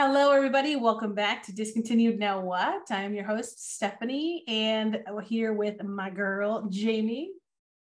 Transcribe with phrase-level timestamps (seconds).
[0.00, 0.76] Hello, everybody.
[0.76, 2.88] Welcome back to Discontinued Now What?
[2.88, 7.32] I'm your host, Stephanie, and we're here with my girl, Jamie.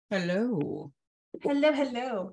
[0.10, 0.94] Hello.
[1.44, 2.31] Hello, hello.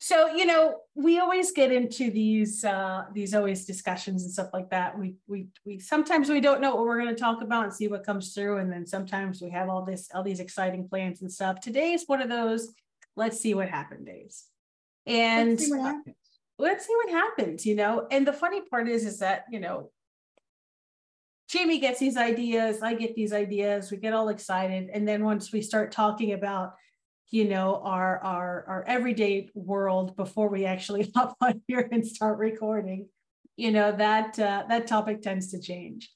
[0.00, 4.70] So, you know, we always get into these uh these always discussions and stuff like
[4.70, 4.98] that.
[4.98, 7.86] We we we sometimes we don't know what we're going to talk about and see
[7.86, 11.30] what comes through and then sometimes we have all this all these exciting plans and
[11.30, 11.60] stuff.
[11.60, 12.72] Today is one of those
[13.14, 14.46] let's see what happened days.
[15.06, 15.60] And
[16.58, 18.06] let's see what happens you know.
[18.10, 19.90] And the funny part is, is that, you know,
[21.48, 24.88] Jamie gets these ideas, I get these ideas, we get all excited.
[24.92, 26.74] And then once we start talking about,
[27.30, 32.38] you know, our our our everyday world before we actually hop on here and start
[32.38, 33.08] recording,
[33.56, 36.10] you know, that uh, that topic tends to change.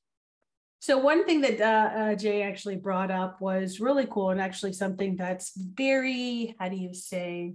[0.80, 4.72] So one thing that uh, uh, Jay actually brought up was really cool and actually
[4.72, 7.54] something that's very, how do you say,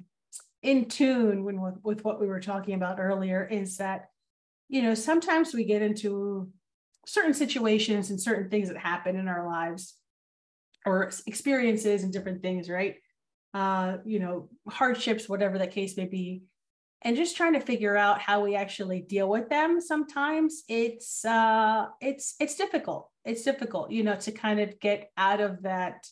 [0.64, 4.10] in tune when, with, with what we were talking about earlier is that,
[4.70, 6.50] you know, sometimes we get into
[7.06, 9.96] certain situations and certain things that happen in our lives
[10.86, 12.96] or experiences and different things, right?
[13.54, 16.44] Uh, you know, hardships, whatever the case may be,
[17.02, 19.82] and just trying to figure out how we actually deal with them.
[19.82, 23.10] Sometimes it's uh, it's it's difficult.
[23.26, 26.08] It's difficult, you know, to kind of get out of that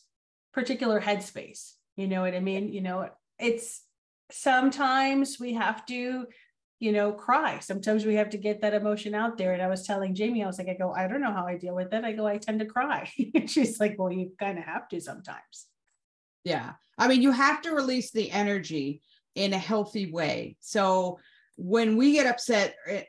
[0.54, 1.74] particular headspace.
[1.96, 2.74] You know what I mean?
[2.74, 3.84] You know, it's
[4.32, 6.28] sometimes we have to
[6.80, 7.60] you know cry.
[7.60, 9.54] Sometimes we have to get that emotion out there.
[9.54, 11.58] And i was telling jamie i was like i go i don't know how i
[11.58, 12.04] deal with it.
[12.04, 13.12] I go i tend to cry.
[13.48, 15.68] She's like well you kind of have to sometimes.
[16.44, 16.74] Yeah.
[16.98, 19.02] I mean you have to release the energy
[19.36, 20.58] in a healthy way.
[20.60, 21.20] So
[21.58, 23.04] when we get upset eh,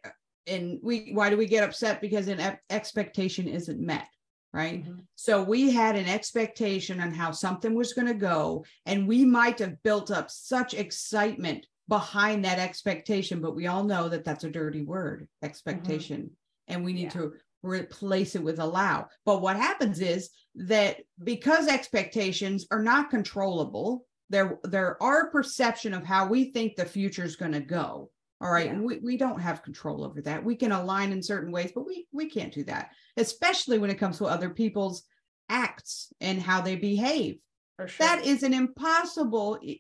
[0.47, 2.01] and we why do we get upset?
[2.01, 4.09] Because an expectation isn't met
[4.53, 4.84] right?
[4.84, 5.01] Mm-hmm.
[5.15, 9.59] So we had an expectation on how something was going to go, and we might
[9.59, 14.51] have built up such excitement behind that expectation, but we all know that that's a
[14.51, 16.75] dirty word, expectation, mm-hmm.
[16.75, 17.09] and we need yeah.
[17.11, 19.09] to replace it with allow.
[19.25, 26.05] But what happens is that because expectations are not controllable, there there are perception of
[26.05, 28.67] how we think the future is going to go all right.
[28.67, 28.73] Yeah.
[28.73, 30.45] And we, we don't have control over that.
[30.45, 33.99] We can align in certain ways, but we, we can't do that, especially when it
[33.99, 35.03] comes to other people's
[35.49, 37.39] acts and how they behave.
[37.79, 37.89] Sure.
[37.99, 39.77] That is an impossible eh,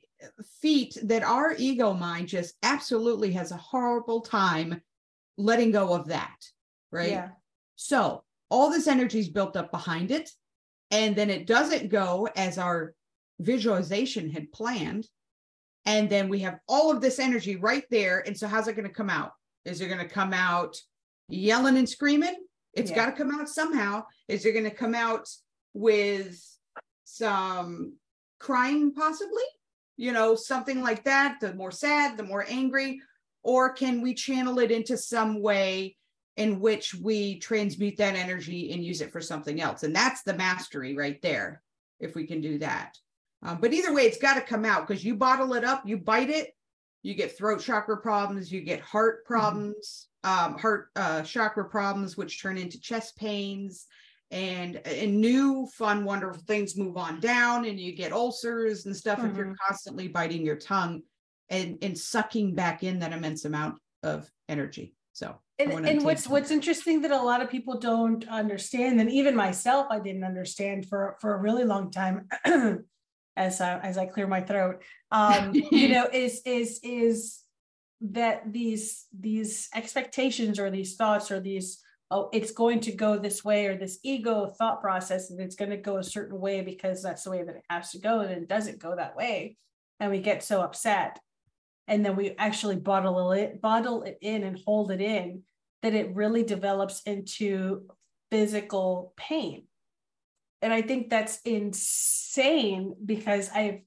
[0.60, 4.80] feat that our ego mind just absolutely has a horrible time
[5.36, 6.36] letting go of that.
[6.90, 7.10] Right.
[7.10, 7.28] Yeah.
[7.76, 10.30] So all this energy is built up behind it.
[10.90, 12.94] And then it doesn't go as our
[13.38, 15.06] visualization had planned
[15.86, 18.22] and then we have all of this energy right there.
[18.26, 19.32] And so, how's it going to come out?
[19.64, 20.76] Is it going to come out
[21.28, 22.34] yelling and screaming?
[22.74, 22.96] It's yeah.
[22.96, 24.04] got to come out somehow.
[24.28, 25.28] Is it going to come out
[25.74, 26.40] with
[27.04, 27.94] some
[28.38, 29.42] crying, possibly?
[29.96, 31.38] You know, something like that.
[31.40, 33.00] The more sad, the more angry.
[33.42, 35.96] Or can we channel it into some way
[36.36, 39.82] in which we transmute that energy and use it for something else?
[39.82, 41.62] And that's the mastery right there,
[41.98, 42.96] if we can do that.
[43.42, 45.96] Um, but either way, it's got to come out because you bottle it up, you
[45.96, 46.54] bite it,
[47.02, 49.32] you get throat chakra problems, you get heart mm-hmm.
[49.32, 50.52] problems, mm-hmm.
[50.52, 53.86] um, heart uh, chakra problems, which turn into chest pains,
[54.30, 59.18] and and new fun, wonderful things move on down, and you get ulcers and stuff
[59.18, 59.30] mm-hmm.
[59.30, 59.66] if you're mm-hmm.
[59.66, 61.02] constantly biting your tongue
[61.48, 64.94] and and sucking back in that immense amount of energy.
[65.12, 69.34] So and, and what's what's interesting that a lot of people don't understand, and even
[69.34, 72.28] myself, I didn't understand for for a really long time.
[73.40, 77.40] as I, as I clear my throat, um, you know, is is is
[78.02, 83.44] that these these expectations or these thoughts or these oh it's going to go this
[83.44, 87.02] way or this ego thought process and it's going to go a certain way because
[87.02, 89.56] that's the way that it has to go and it doesn't go that way.
[89.98, 91.18] And we get so upset.
[91.88, 95.42] And then we actually bottle it bottle it in and hold it in
[95.82, 97.86] that it really develops into
[98.30, 99.64] physical pain
[100.62, 103.80] and I think that's insane because I've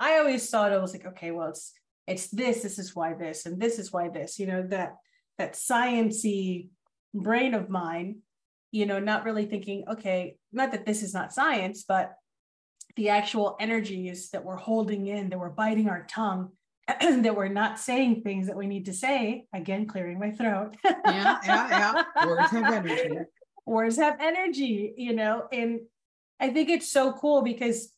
[0.00, 1.72] I always thought i was like, okay, well, it's
[2.08, 4.96] it's this, this is why this, and this is why this, you know, that
[5.38, 6.68] that sciency
[7.14, 8.18] brain of mine,
[8.72, 12.14] you know, not really thinking, okay, not that this is not science, but
[12.96, 16.50] the actual energies that we're holding in, that we're biting our tongue,
[16.88, 19.46] that we're not saying things that we need to say.
[19.54, 20.76] Again, clearing my throat.
[20.84, 22.26] yeah, yeah, yeah.
[22.26, 23.18] Words have energy
[23.66, 25.80] words have energy, you know, and
[26.40, 27.92] I think it's so cool because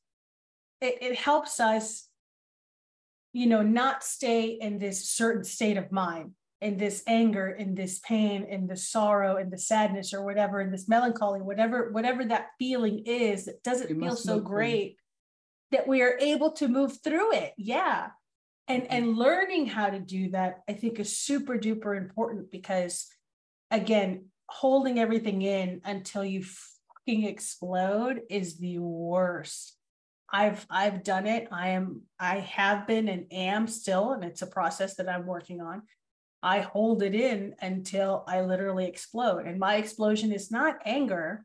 [0.81, 2.09] it, it helps us,
[3.33, 7.99] you know, not stay in this certain state of mind, in this anger, in this
[8.01, 12.49] pain, in the sorrow, in the sadness, or whatever, in this melancholy, whatever, whatever that
[12.59, 14.97] feeling is that doesn't feel so great,
[15.73, 17.53] that we are able to move through it.
[17.57, 18.09] Yeah.
[18.69, 18.95] And, mm-hmm.
[18.95, 23.09] and learning how to do that, I think is super duper important because
[23.71, 29.77] again, holding everything in until you fucking explode is the worst.
[30.33, 31.49] I've I've done it.
[31.53, 35.61] I am I have been and am still, and it's a process that I'm working
[35.61, 35.83] on.
[36.43, 39.47] I hold it in until I literally explode.
[39.47, 41.45] And my explosion is not anger.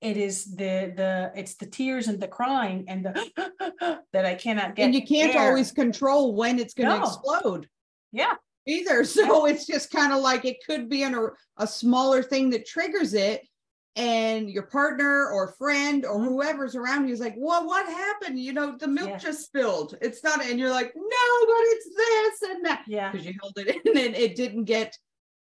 [0.00, 4.76] It is the the it's the tears and the crying and the that I cannot
[4.76, 4.84] get.
[4.84, 5.48] And you can't air.
[5.48, 7.04] always control when it's going to No.
[7.04, 7.68] explode
[8.12, 8.34] Yeah.
[8.68, 9.04] Either.
[9.18, 12.66] So it's just kind of like it could be an, a, a smaller thing that
[12.66, 13.42] triggers it.
[13.96, 18.38] And your partner or friend or whoever's around you is like, well, what happened?
[18.38, 19.16] You know, the milk Yeah.
[19.18, 19.96] just spilled.
[20.00, 22.84] It's not, and you're like, no, but it's this and that.
[22.86, 23.10] Yeah.
[23.10, 24.96] because you held it in and it didn't get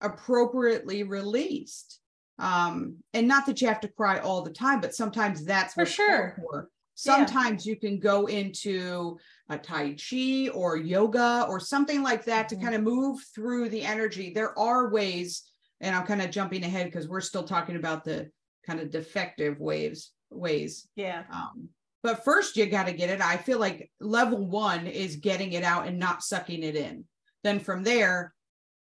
[0.01, 1.99] appropriately released.
[2.39, 5.85] Um, and not that you have to cry all the time, but sometimes that's For
[5.85, 6.35] sure.
[6.41, 6.69] for.
[7.05, 7.25] Yeah.
[7.25, 9.17] Sometimes you can go into
[9.49, 13.83] a Tai Chi or yoga or something like that to kind of move through the
[13.83, 14.31] energy.
[14.33, 15.43] There are ways,
[15.79, 18.29] and I'm kind of jumping ahead because we're still talking about the
[18.65, 20.87] kind of defective waves ways.
[20.95, 21.23] Yeah.
[21.31, 21.69] Um,
[22.03, 23.21] but first you got to get it.
[23.21, 27.05] I feel like level one is getting it out and not sucking it in.
[27.43, 28.33] Then from there,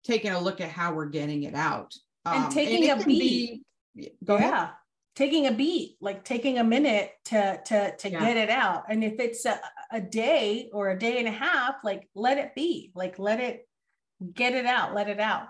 [0.04, 1.94] taking a look at how we're getting it out.
[2.26, 3.64] And Um, taking it a beat.
[3.96, 4.70] be- go ahead.
[5.16, 8.20] Taking a beat like taking a minute to to to Yeah.
[8.22, 9.60] get it out and if it's a,
[9.92, 13.68] a day or a day and a half like let it be like let it
[14.34, 15.48] get it out let it out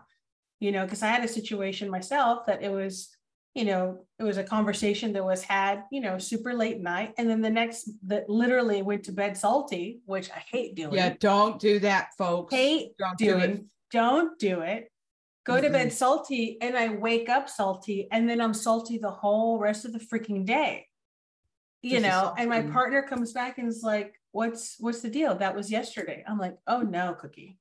[0.60, 3.10] you know because i had a situation myself that it was
[3.54, 7.30] you know it was a conversation that was had you know super late night and
[7.30, 11.60] then the next that literally went to bed salty which i hate doing Yeah, don't
[11.60, 12.54] do that, folks.
[12.56, 13.48] hate Don't do it.
[13.48, 14.91] doing don't do it
[15.46, 19.58] go to bed salty and i wake up salty and then i'm salty the whole
[19.60, 20.88] rest of the freaking day.
[21.84, 25.34] You Just know and my partner comes back and is like what's what's the deal?
[25.36, 26.24] That was yesterday.
[26.28, 27.58] I'm like oh no cookie.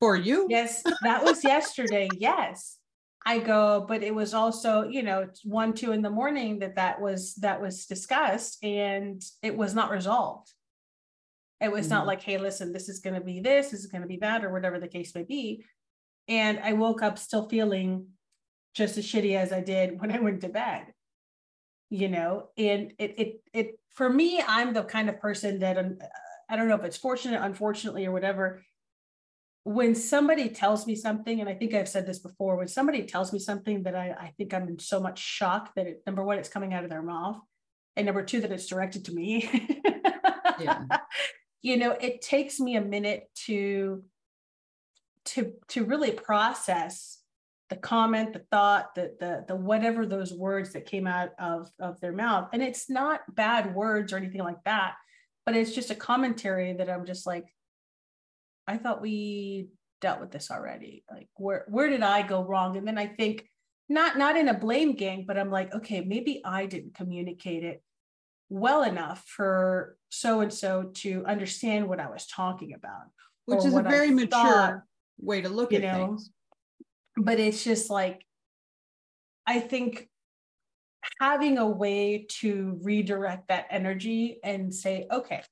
[0.00, 0.46] For you?
[0.50, 2.08] yes that was yesterday.
[2.18, 2.78] Yes.
[3.24, 7.00] I go but it was also you know one two in the morning that that
[7.00, 10.52] was that was discussed and it was not resolved.
[11.60, 12.06] It was not Mhm.
[12.08, 14.44] like hey listen this is going to be this this is going to be that
[14.44, 15.64] or whatever the case may be
[16.28, 18.06] and i woke up still feeling
[18.74, 20.86] just as shitty as i did when i went to bed
[21.90, 22.48] you know?
[22.56, 25.98] And it it it for me i'm the kind of person that um,
[26.48, 28.62] i don't know if it's fortunate unfortunately or whatever.
[29.64, 33.32] When somebody tells me something and i think i've said this before when somebody tells
[33.32, 36.38] me something that i, I think i'm in so much shock that it, number one
[36.38, 37.40] it's coming out of their mouth
[37.96, 39.48] and number two that it's directed to me.
[40.60, 40.84] Yeah.
[41.62, 44.04] you know it takes me a minute to
[45.26, 47.20] to to really process
[47.68, 52.00] the comment the thought the the the whatever those words that came out of of
[52.00, 52.48] their mouth.
[52.52, 54.94] And it's not bad words or anything like that
[55.44, 57.46] but it's just a commentary that i'm just like
[58.66, 59.68] i thought we
[60.00, 61.04] dealt with this already.
[61.10, 62.76] Like where where did i go wrong?
[62.76, 63.46] And then i think
[63.88, 67.82] not not in a blame game but i'm like okay maybe i didn't communicate it
[68.48, 73.04] well enough for so and so to understand what i was talking about
[73.44, 74.84] Which is a very mature
[75.18, 76.30] way to look you at know, things.
[77.16, 78.24] but it's just like
[79.46, 80.08] i think
[81.20, 85.42] having a way to redirect that energy and say okay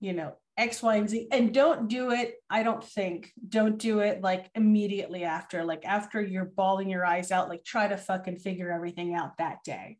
[0.00, 4.00] you know x y and z and don't do it i don't think don't do
[4.00, 8.38] it like immediately after like after you're bawling your eyes out like try to fucking
[8.38, 9.98] figure everything out that day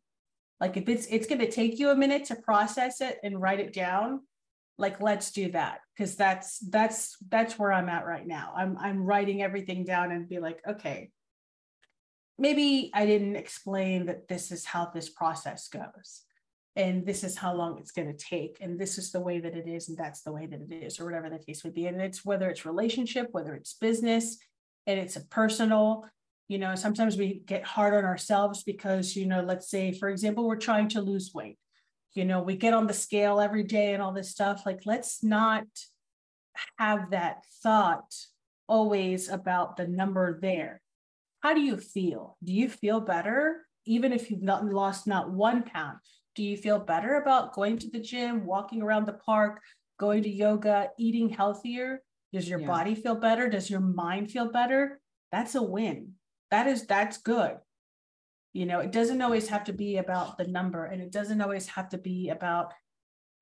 [0.59, 3.59] like if it's it's going to take you a minute to process it and write
[3.59, 4.21] it down
[4.77, 5.79] like let's do that.
[5.95, 8.53] Because that's that's that's where i'm at right now.
[8.55, 11.11] I'm i'm writing everything down and be like okay
[12.39, 16.21] maybe i didn't explain that this is how this process goes
[16.75, 19.55] and this is how long it's going to take and this is the way that
[19.55, 21.87] it is and that's the way that it is or whatever the case would be.
[21.87, 24.37] And it's whether it's relationship whether it's business
[24.85, 26.05] and it's a personal
[26.47, 30.47] you know sometimes we get hard on ourselves because you know let's say for example
[30.47, 31.57] we're trying to lose weight
[32.17, 35.23] you know we get on the scale every day and all this stuff like let's
[35.23, 35.65] not
[36.79, 38.15] have that thought
[38.67, 40.81] always about the number there.
[41.41, 42.35] How do you feel?
[42.43, 45.99] Do you feel better even if you've not lost not one pound?
[46.35, 49.61] Do you feel better about going to the gym walking around the park
[49.99, 52.01] going to yoga eating healthier?
[52.33, 52.67] Does your Yeah.
[52.67, 53.49] body feel better?
[53.49, 54.99] Does your mind feel better?
[55.31, 56.15] That's a win.
[56.51, 57.57] That is that's good
[58.57, 61.67] you know it doesn't always have to be about the number and it doesn't always
[61.67, 62.73] have to be about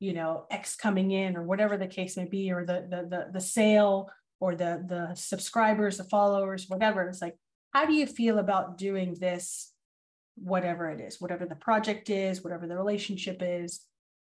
[0.02, 3.28] you know x coming in or whatever the case may be or the the the,
[3.32, 4.10] the sale
[4.42, 7.08] or the the subscribers the followers whatever.
[7.08, 7.38] It's like
[7.72, 9.72] how do you feel about doing this
[10.36, 13.80] whatever it is whatever the project is whatever the relationship is?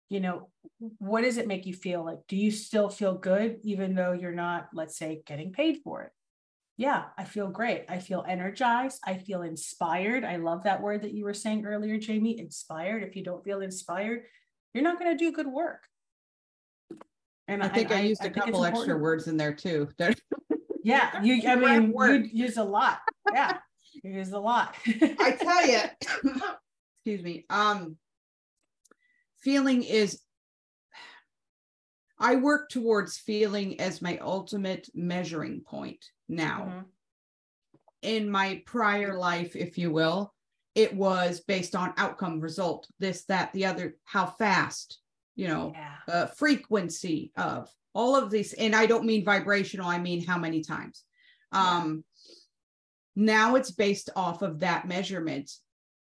[0.09, 0.49] You know
[0.97, 2.21] what does it make you feel like?
[2.27, 6.13] Do you still feel good even though you're not let's say getting paid for it
[6.81, 7.85] yeah, I feel great.
[7.91, 9.01] I feel energized.
[9.05, 10.25] I feel inspired.
[10.25, 13.03] I love that word that you were saying earlier, Jamie, inspired.
[13.03, 14.23] If you don't feel inspired,
[14.73, 15.83] you're not going to do good work.
[17.49, 19.89] And I think I, I used a couple extra words in there too.
[20.83, 21.43] yeah, you.
[21.47, 23.01] I mean, you use a lot.
[23.31, 23.59] Yeah,
[24.03, 24.75] you use a lot.
[24.87, 25.81] I tell you,
[26.97, 27.45] excuse me.
[27.51, 27.99] Um,
[29.43, 30.23] feeling is.
[32.19, 36.67] I work towards feeling as my ultimate measuring point now.
[36.69, 36.81] Mm-hmm.
[38.03, 40.33] In my prior life, if you will,
[40.75, 45.01] it was based on outcome, result, this, that, the other, how fast,
[45.37, 45.97] you know, yeah.
[46.09, 48.55] uh, frequency of all of these.
[48.55, 51.05] And I don't mean vibrational, I mean how many times.
[51.53, 52.35] Um, yeah.
[53.17, 55.51] Now it's based off of that measurement.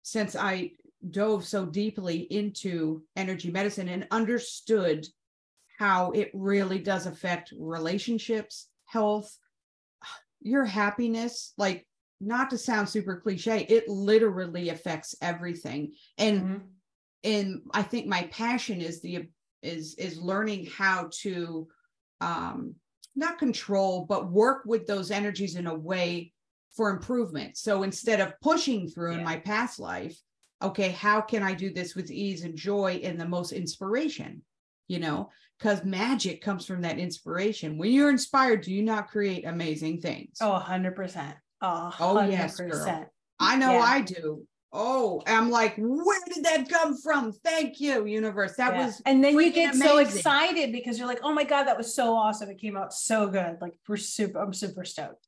[0.02, 0.72] Since I
[1.10, 5.06] dove so deeply into energy medicine and understood
[5.78, 9.38] how it really does affect relationships, health,
[10.44, 11.88] your happiness, like
[12.22, 15.94] not to sound super cliche, it literally affects everything.
[16.18, 16.66] And mm-hmm
[17.24, 19.28] and i think my passion is the
[19.62, 21.68] is is learning how to
[22.22, 22.76] um
[23.16, 26.32] not control but work with those energies in a way
[26.76, 29.20] for improvement so instead of pushing through yeah.
[29.20, 30.18] in my past life
[30.62, 34.42] okay how can i do this with ease and joy and the most inspiration
[34.88, 39.46] you know because magic comes from that inspiration when you're inspired do you not create
[39.46, 41.96] amazing things oh 100% oh, 100%.
[42.00, 43.10] oh yes girl.
[43.40, 43.80] i know yeah.
[43.80, 47.32] i do Oh, I'm like, where did that come from?
[47.32, 48.56] Thank you, universe.
[48.56, 48.88] That yeah.
[48.88, 49.88] was and then you get amazing.
[49.88, 52.50] so excited because you're like, oh my God, that was so awesome.
[52.50, 53.58] It came out so good.
[53.62, 55.28] Like we're super, I'm super stoked.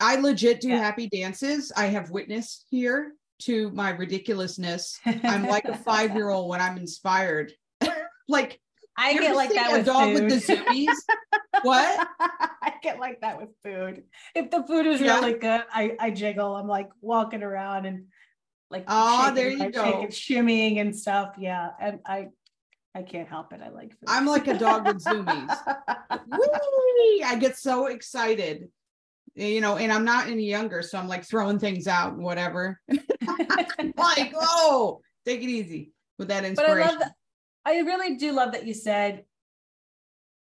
[0.00, 0.78] I legit do yeah.
[0.78, 1.70] happy dances.
[1.76, 4.98] I have witnessed here to my ridiculousness.
[5.04, 7.52] I'm like a five-year-old when I'm inspired.
[8.28, 8.58] like
[8.98, 10.24] I get like that with dog food.
[10.24, 10.94] with the zoomies.
[11.62, 12.08] what?
[12.20, 14.02] I get like that with food.
[14.34, 15.20] If the food is yeah.
[15.20, 16.56] really good, I, I jiggle.
[16.56, 18.06] I'm like walking around and
[18.70, 22.28] like oh shaking, there you like, go shaking, shimmying and stuff yeah and i
[22.94, 24.08] i can't help it i like food.
[24.08, 25.56] i'm like a dog with zoomies
[26.30, 27.22] Whee!
[27.24, 28.68] i get so excited
[29.34, 32.80] you know and i'm not any younger so i'm like throwing things out and whatever
[33.96, 37.12] like oh take it easy with that inspiration but i love
[37.68, 39.24] i really do love that you said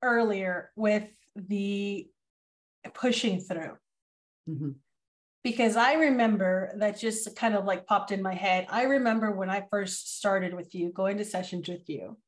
[0.02, 2.06] earlier with the
[2.94, 3.76] pushing through
[4.48, 4.70] mm-hmm
[5.42, 8.66] because I remember that just kind of like popped in my head.
[8.68, 12.18] I remember when I first started with you, going to sessions with you,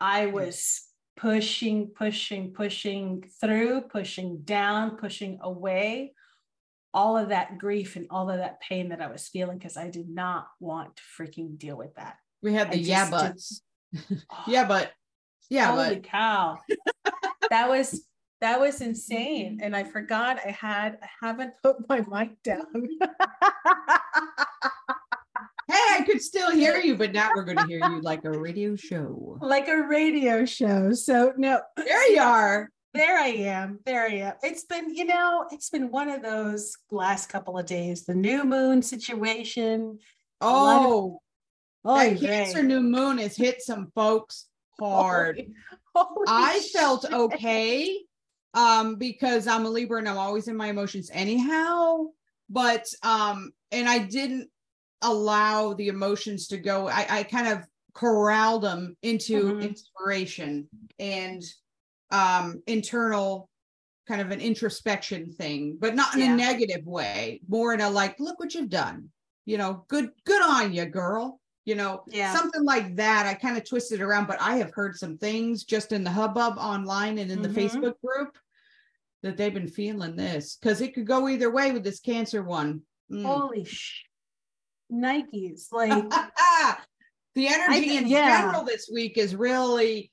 [0.00, 0.82] I was
[1.16, 6.14] pushing, pushing, pushing through, pushing down, pushing away
[6.92, 9.88] all of that grief and all of that pain that I was feeling because I
[9.88, 12.16] did not want to freaking deal with that.
[12.42, 13.62] We had the yeah buts.
[14.46, 14.92] yeah, but
[15.48, 16.04] yeah, holy but.
[16.04, 16.58] cow.
[17.50, 18.04] that was
[18.40, 19.60] that was insane.
[19.62, 22.64] And I forgot I had, I haven't put my mic down.
[25.68, 28.30] hey, I could still hear you, but now we're going to hear you like a
[28.30, 29.38] radio show.
[29.42, 30.92] Like a radio show.
[30.92, 31.60] So, no.
[31.76, 32.70] There you are.
[32.94, 33.78] There I am.
[33.84, 34.34] There I am.
[34.42, 38.42] It's been, you know, it's been one of those last couple of days, the new
[38.44, 39.98] moon situation.
[40.40, 41.20] Oh,
[41.84, 44.46] oh, that Cancer new moon has hit some folks
[44.78, 45.36] hard.
[45.36, 45.54] Holy,
[45.94, 46.72] holy I shit.
[46.72, 48.00] felt okay
[48.54, 52.04] um because i'm a libra and i'm always in my emotions anyhow
[52.48, 54.48] but um and i didn't
[55.02, 59.60] allow the emotions to go i, I kind of corralled them into mm-hmm.
[59.60, 60.68] inspiration
[60.98, 61.42] and
[62.10, 63.48] um internal
[64.08, 66.32] kind of an introspection thing but not in yeah.
[66.32, 69.08] a negative way more in a like look what you've done
[69.44, 72.34] you know good good on you girl you know yeah.
[72.34, 75.92] something like that i kind of twisted around but i have heard some things just
[75.92, 77.52] in the hubbub online and in mm-hmm.
[77.52, 78.36] the facebook group
[79.22, 82.80] that they've been feeling this because it could go either way with this cancer one
[83.12, 83.24] mm.
[83.24, 84.04] holy sh
[84.92, 85.92] nikes like
[87.34, 88.40] the energy I, in yeah.
[88.40, 90.10] general this week is really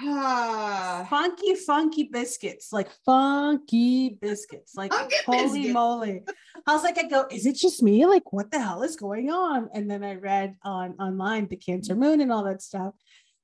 [0.00, 1.06] Ah.
[1.08, 5.74] funky, funky biscuits, like funky biscuits, like funky holy biscuits.
[5.74, 6.22] moly.
[6.66, 8.04] I was like, I go, is it just me?
[8.06, 9.68] Like, what the hell is going on?
[9.72, 12.94] And then I read on online the Cancer Moon and all that stuff.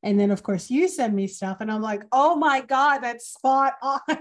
[0.03, 3.29] And then, of course, you send me stuff, and I'm like, oh my God, that's
[3.29, 4.01] spot on.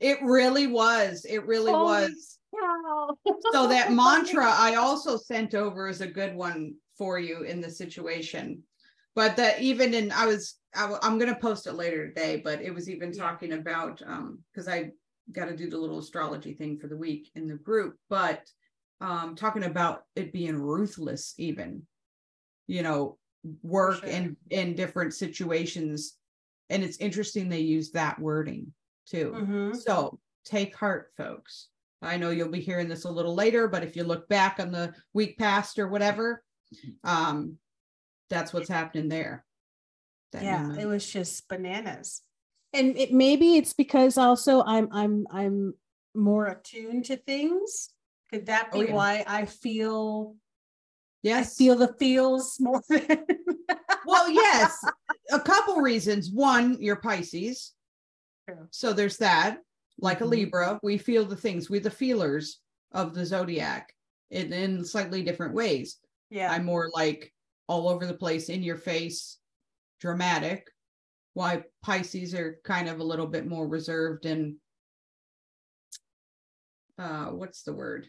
[0.00, 1.24] it really was.
[1.24, 2.38] It really Holy was.
[2.52, 3.16] Cow.
[3.52, 7.70] so, that mantra I also sent over is a good one for you in the
[7.70, 8.64] situation.
[9.14, 12.62] But that even in, I was, I, am going to post it later today, but
[12.62, 14.90] it was even talking about, um, because I
[15.32, 18.42] got to do the little astrology thing for the week in the group, but
[19.00, 21.82] um, talking about it being ruthless, even
[22.66, 23.18] you know
[23.62, 24.08] work sure.
[24.08, 26.18] in in different situations
[26.68, 28.72] and it's interesting they use that wording
[29.06, 29.32] too.
[29.36, 29.76] Mhm.
[29.76, 31.68] So take heart, folks.
[32.00, 34.70] I know you'll be hearing this a little later, but if you look back on
[34.70, 36.42] the week past or whatever,
[37.04, 37.58] um,
[38.30, 39.44] that's what's happening there.
[40.32, 40.78] That yeah moon.
[40.80, 42.22] it was just bananas
[42.72, 45.74] and it maybe it's because also i'm i'm i'm
[46.14, 47.90] more attuned to things
[48.30, 48.94] could that Oh, be yeah.
[48.94, 50.36] why i feel
[51.24, 51.56] yes.
[51.56, 53.24] i feel the feels more than
[54.06, 54.76] well, yes,
[55.30, 56.30] a couple reasons.
[56.30, 57.74] One, you're Pisces.
[58.48, 58.66] True.
[58.70, 59.58] So there's that.
[59.98, 60.30] Like a Mhm.
[60.30, 61.68] Libra, we feel the things.
[61.68, 62.60] We're the feelers
[62.92, 63.94] of the zodiac
[64.30, 65.98] in, in slightly different ways.
[66.30, 67.32] yeah I'm more like
[67.70, 69.38] all over the place, in your face,
[70.00, 70.68] dramatic.
[71.34, 74.56] Why Pisces are kind of a little bit more reserved and
[76.98, 78.08] uh what's the word?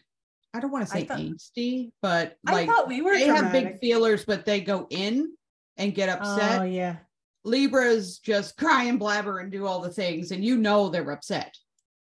[0.52, 3.52] I don't want to say thought- angsty, but i like thought we were they have
[3.52, 5.32] big feelers, but they go in
[5.76, 6.60] and get upset.
[6.60, 6.96] oh yeah
[7.44, 11.56] Libras just cry and blabber and do all the things, and you know they're upset.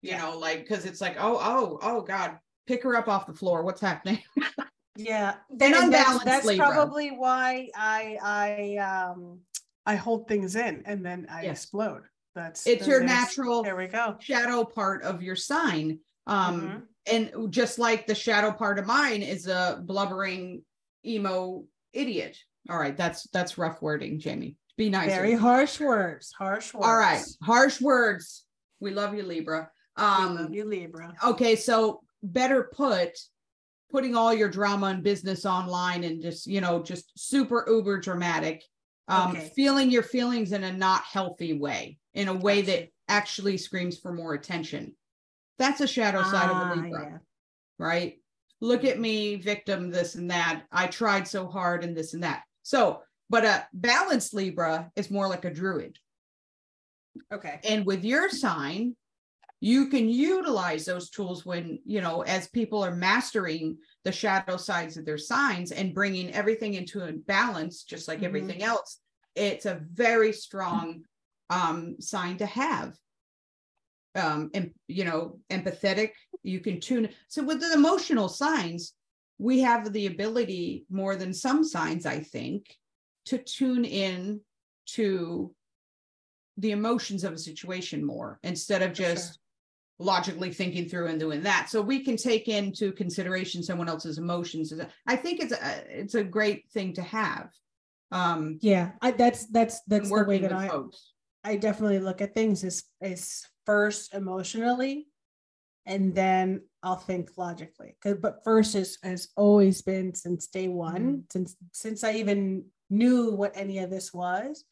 [0.04, 0.20] You Yeah.
[0.20, 2.38] know, like because it's like, oh, oh, oh God,
[2.68, 3.64] pick her up off the floor.
[3.64, 4.20] What's happening?
[5.00, 9.40] yeah An and that's, unbalanced that's probably why i i um
[9.86, 11.64] i hold things in and then i Yes.
[11.64, 12.04] explode
[12.36, 16.00] that's It's your natural there we go shadow part of your sign.
[16.28, 17.32] Um, Mhm.
[17.34, 20.64] and just like the shadow part of mine is a blubbering
[21.04, 22.38] emo idiot.
[22.70, 24.58] All right, that's that's rough wording, Jamie.
[24.78, 25.10] Be nice.
[25.10, 28.46] very harsh words harsh words All right, harsh words.
[28.80, 29.72] We love you, Libra.
[29.98, 33.18] We Um, love you libra okay, so better put,
[33.92, 38.64] putting all your drama and business online and just, you know, just super uber dramatic.
[39.08, 39.52] Um, Okay.
[39.56, 42.72] feeling your feelings in a not healthy way, in a way Gotcha.
[42.78, 44.96] that actually screams for more attention.
[45.58, 47.18] That's a shadow side of Ah, a Libra, yeah.
[47.80, 48.22] right?
[48.62, 50.64] Look at me, victim, this and that.
[50.72, 52.44] I tried so hard and this and that.
[52.62, 55.98] So, but a balanced Libra is more like a druid.
[57.34, 57.60] Okay.
[57.64, 58.96] And with your sign,
[59.62, 64.96] you can utilize those tools when, you know, as people are mastering the shadow sides
[64.96, 68.26] of their signs and bringing everything into a balance, just like Mhm.
[68.26, 69.02] everything else.
[69.36, 71.04] It's a very strong
[71.50, 72.96] um, sign to have.
[74.16, 76.12] Um, and you know, empathetic,
[76.44, 77.10] you can tune.
[77.28, 78.94] So with the emotional signs,
[79.40, 82.78] we have the ability more than some signs, I think,
[83.26, 84.42] to tune in
[84.88, 85.54] to
[86.58, 89.40] the emotions of a situation more instead of just
[90.00, 91.70] logically thinking through and doing that.
[91.70, 94.74] So we can take into consideration someone else's emotions.
[95.06, 97.50] I think it's a it's a great thing to have.
[98.12, 101.14] Um Yeah, I, that's that's that's the way that I folks.
[101.44, 105.08] I definitely look at things is is first emotionally,
[105.86, 111.56] and then I'll think logically but first is has always been since day one, since
[111.74, 114.64] since I even knew what any of this was,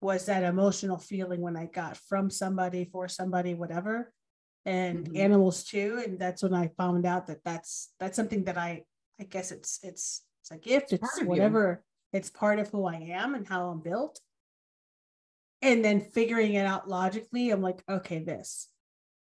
[0.00, 4.12] was that emotional feeling when I got from somebody for somebody, whatever,
[4.64, 5.18] and Mhm.
[5.18, 6.02] animals too.
[6.04, 8.84] And that's when I found out that that's that's something that I
[9.20, 10.92] I guess it's it's it's a gift.
[10.92, 11.28] It's It's of you.
[11.28, 11.84] whatever.
[12.12, 14.20] It's part of who I am and how I'm built
[15.62, 18.68] and then figuring it out logically i'm like okay this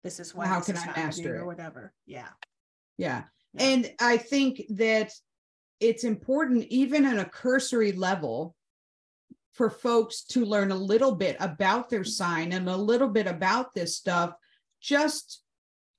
[0.03, 2.31] this is why How can I happening it or whatever yeah
[2.97, 3.25] Yeah.
[3.53, 3.64] Yeah.
[3.66, 5.12] And I think that
[5.79, 8.57] it's important, even on a cursory level,
[9.53, 13.75] for folks to learn a little bit about their sign and a little bit about
[13.75, 14.33] this stuff,
[14.83, 15.42] just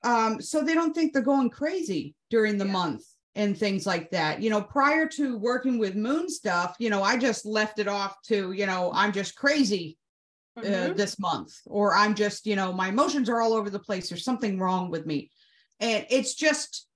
[0.04, 2.74] um, so they don't think they're going crazy during the Yeah.
[2.74, 3.04] month
[3.36, 4.41] and things like that.
[4.41, 8.22] You know, prior to working with moon stuff, you know, I just left it off
[8.24, 9.98] to, you know, I'm just crazy
[10.58, 10.96] uh, Mhm.
[10.96, 14.24] this month or i'm just you know my emotions are all over the place there's
[14.24, 15.32] something wrong with me
[15.80, 16.88] and it's just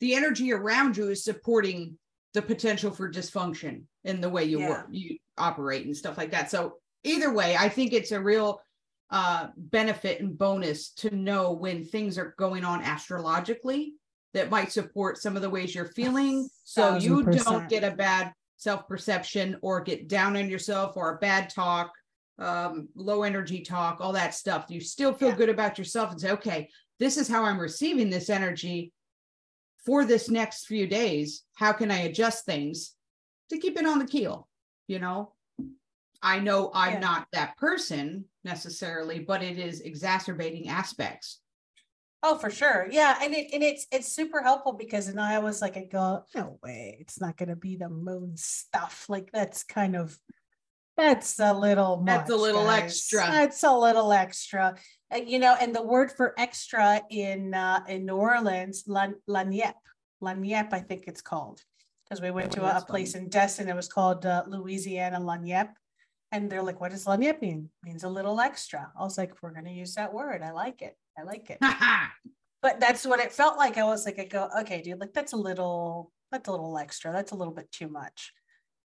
[0.00, 1.96] the energy around you is supporting
[2.34, 4.68] the potential for dysfunction in the way you Yeah.
[4.68, 8.60] work you operate and stuff like that so either way i think it's a real
[9.10, 13.94] uh benefit and bonus to know when things are going on astrologically
[14.34, 16.48] that might support some of the ways you're feeling.
[16.64, 21.48] So you don't get a bad self-perception or get down on yourself or a bad
[21.50, 21.92] talk
[22.38, 24.66] um low energy talk all that stuff.
[24.68, 25.36] You still feel Yeah.
[25.36, 28.92] good about yourself and say okay this is how i'm receiving this energy
[29.84, 31.44] for this next few days.
[31.54, 32.94] How can i adjust things
[33.50, 34.48] to keep it on the keel?
[34.88, 35.32] You know?
[36.22, 36.98] I know i'm Yeah.
[37.00, 41.40] not that person necessarily but it is exacerbating aspects.
[42.22, 42.88] Oh for sure.
[42.90, 46.24] Yeah and it and it's it's super helpful because and i was like i go
[46.34, 49.04] no way it's not going to be the moon stuff.
[49.10, 50.18] Like that's kind of
[50.96, 52.82] that's a little much, That's a little guys.
[52.84, 53.20] extra.
[53.20, 54.76] that's a little extra.
[55.14, 59.74] Uh, you know and the word for extra in uh in new orleans la, lagniappe
[60.22, 61.60] lagniappe i think it's called
[62.02, 65.20] because we went Oh, to a, a place in destin it was called uh, louisiana
[65.20, 65.74] lagniappe
[66.32, 67.70] And they're like, what does lagniappe mean?
[67.84, 68.90] means a little extra.
[68.98, 70.42] I was like, we're going to use that word.
[70.42, 70.96] I like it.
[71.18, 71.58] I like it.
[72.62, 73.78] but that's what it felt like.
[73.78, 77.12] I was like, I go, okay, dude, like that's a little, that's a little extra.
[77.12, 78.32] That's a little bit too much.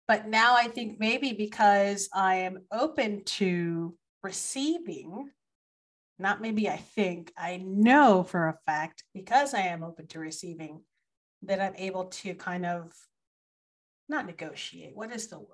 [0.07, 5.29] But now I think maybe because I am open to receiving,
[6.19, 10.81] not maybe I think, I know for a fact, because I am open to receiving,
[11.43, 12.91] that I'm able to kind of
[14.09, 14.95] not negotiate.
[14.95, 15.47] What is the word?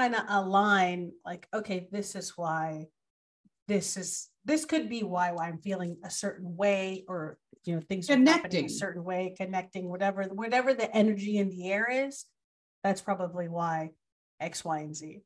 [0.00, 2.86] Kind of align, like, okay, this is why
[3.68, 7.82] this is this could be why, why I'm feeling a certain way or you know
[7.86, 8.64] things connecting.
[8.64, 12.24] a certain way, connecting, whatever, whatever the energy in the air is,
[12.82, 13.90] that's probably why
[14.40, 15.20] X, Y, and Z.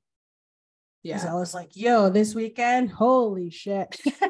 [1.05, 1.25] Yeah.
[1.31, 3.97] I was like, yo, this weekend, holy shit.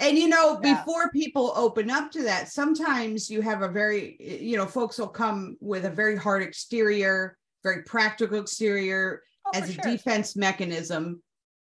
[0.00, 0.74] and you know, yeah.
[0.74, 5.06] before people open up to that, sometimes you have a very, you know, folks will
[5.06, 9.82] come with a very hard exterior, very practical exterior oh, as a sure.
[9.82, 11.22] defense mechanism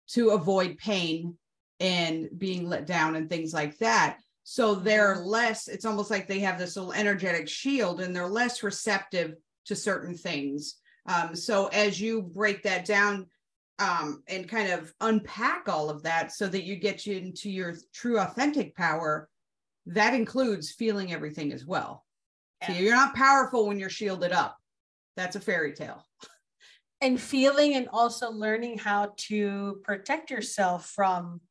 [0.10, 1.38] to avoid pain
[1.80, 4.18] and being let down and things like that.
[4.44, 5.26] So they're mm-hmm.
[5.26, 9.76] less, it's almost like they have this little energetic shield and they're less receptive to
[9.76, 10.76] certain things.
[11.06, 13.28] Um, so as you break that down
[13.80, 17.76] um, and kind of unpack all of that so that you get you into your
[17.94, 19.30] true authentic power,
[19.86, 22.06] that includes feeling everything as well.
[22.62, 22.68] Yeah.
[22.68, 24.58] So you're not powerful when you're shielded up.
[25.16, 26.04] That's a fairy tale.
[27.02, 31.42] And feeling and also learning how to protect yourself from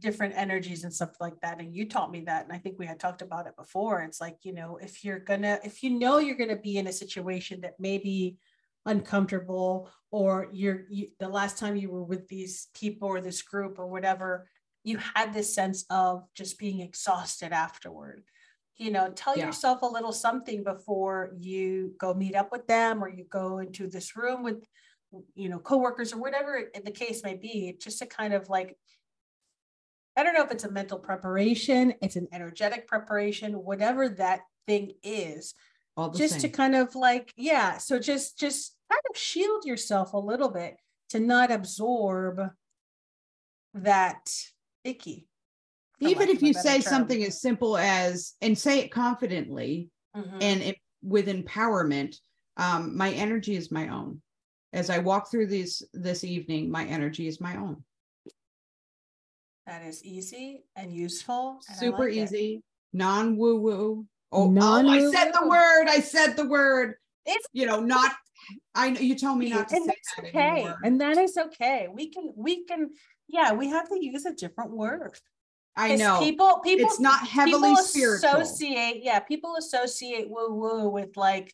[0.00, 1.60] different energies and stuff like that.
[1.60, 4.02] And you taught me that and i think we had talked about it before.
[4.02, 6.92] It's like you know if you're gonna if you know you're gonna be in a
[6.92, 8.38] situation that may be
[8.86, 13.78] uncomfortable or you're you, the last time you were with these people or this group
[13.78, 14.48] or whatever
[14.82, 18.22] you had this sense of just being exhausted afterward
[18.76, 19.46] you know tell yeah.
[19.46, 23.86] yourself a little something before you go meet up with them or you go into
[23.88, 24.64] this room with
[25.34, 28.76] you know coworkers or whatever the case may be just to kind of like
[30.16, 34.92] I don't know if it's a mental preparation, it's an energetic preparation, whatever that thing
[35.02, 35.54] is.
[36.16, 36.42] just same.
[36.42, 37.78] to kind of like, yeah.
[37.78, 40.76] So just just kind of shield yourself a little bit
[41.10, 42.40] to not absorb
[43.74, 44.30] that
[44.84, 45.26] icky.
[46.00, 46.82] Even if you say term.
[46.82, 50.38] something as simple as and say it confidently mm-hmm.
[50.40, 52.16] and it, with empowerment,
[52.56, 54.20] um, my energy is my own.
[54.72, 57.84] As I walk through these this evening, my energy is my own.
[59.66, 61.60] That is easy and useful.
[61.68, 62.24] and Super like it.
[62.24, 64.06] easy, non woo woo.
[64.32, 65.86] Oh, non oh, I said the word.
[65.88, 66.94] I said the word.
[67.24, 68.12] It's you know not.
[68.74, 70.78] I know you told me not to and say that's that okay, anymore.
[70.82, 71.88] and that is okay.
[71.92, 72.90] We can we can
[73.28, 73.52] yeah.
[73.52, 75.16] We have to use a different word.
[75.76, 78.40] I know people people it's not heavily people spiritual.
[78.40, 81.52] Associate yeah, people associate woo woo with like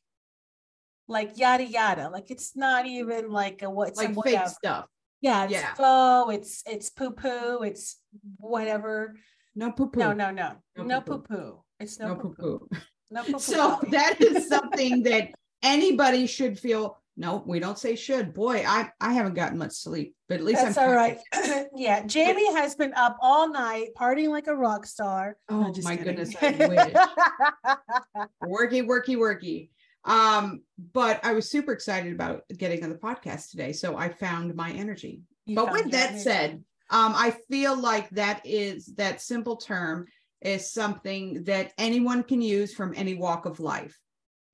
[1.09, 2.11] like yada yada.
[2.11, 4.87] Like it's not even like a what's like fake stuff.
[5.21, 5.75] Yeah, it's yeah.
[5.75, 7.99] faux, it's it's poo poo, it's
[8.39, 9.17] whatever.
[9.55, 10.01] No poo poo.
[10.01, 10.57] No, no, no.
[10.77, 11.63] No, poo poo.
[11.79, 12.69] It's no, no poo poo.
[13.11, 13.39] No poo poo.
[13.39, 17.00] So that is something that anybody should feel.
[17.17, 18.33] No, we don't say should.
[18.33, 21.19] Boy, I I haven't gotten much sleep, but at least that's I'm all right.
[21.77, 25.37] yeah, Jamie has been up all night partying like a rock star.
[25.49, 26.17] Oh my kidding.
[26.17, 28.17] goodness, I wish.
[28.43, 29.71] worky, worky, worky.
[30.05, 33.73] Um, but I was super excited about getting on the podcast today.
[33.73, 35.21] So I found my energy.
[35.45, 36.23] You but with that energy.
[36.23, 36.51] said,
[36.91, 40.07] um, I feel like that is that simple term
[40.41, 43.99] is something that anyone can use from any walk of life.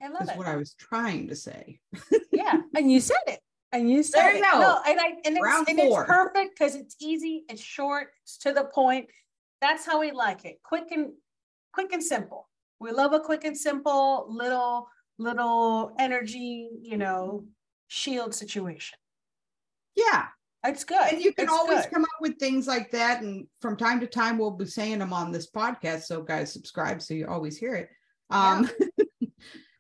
[0.02, 0.37] I love is it.
[0.37, 1.80] what I was trying to say.
[2.32, 3.40] yeah, and you said it.
[3.72, 4.61] And you said there you go.
[4.61, 8.52] No, and I and, it's, and it's perfect because it's easy, it's short, it's to
[8.52, 9.06] the point.
[9.61, 10.61] That's how we like it.
[10.62, 11.12] Quick and
[11.72, 12.48] quick and simple.
[12.78, 17.44] We love a quick and simple little little energy, you know,
[17.88, 18.98] shield situation.
[19.94, 20.26] Yeah.
[20.64, 21.12] It's good.
[21.12, 21.92] And you can it's always good.
[21.92, 23.22] come up with things like that.
[23.22, 26.02] And from time to time, we'll be saying them on this podcast.
[26.02, 27.88] So, guys, subscribe so you always hear it.
[28.30, 29.04] Um, yeah,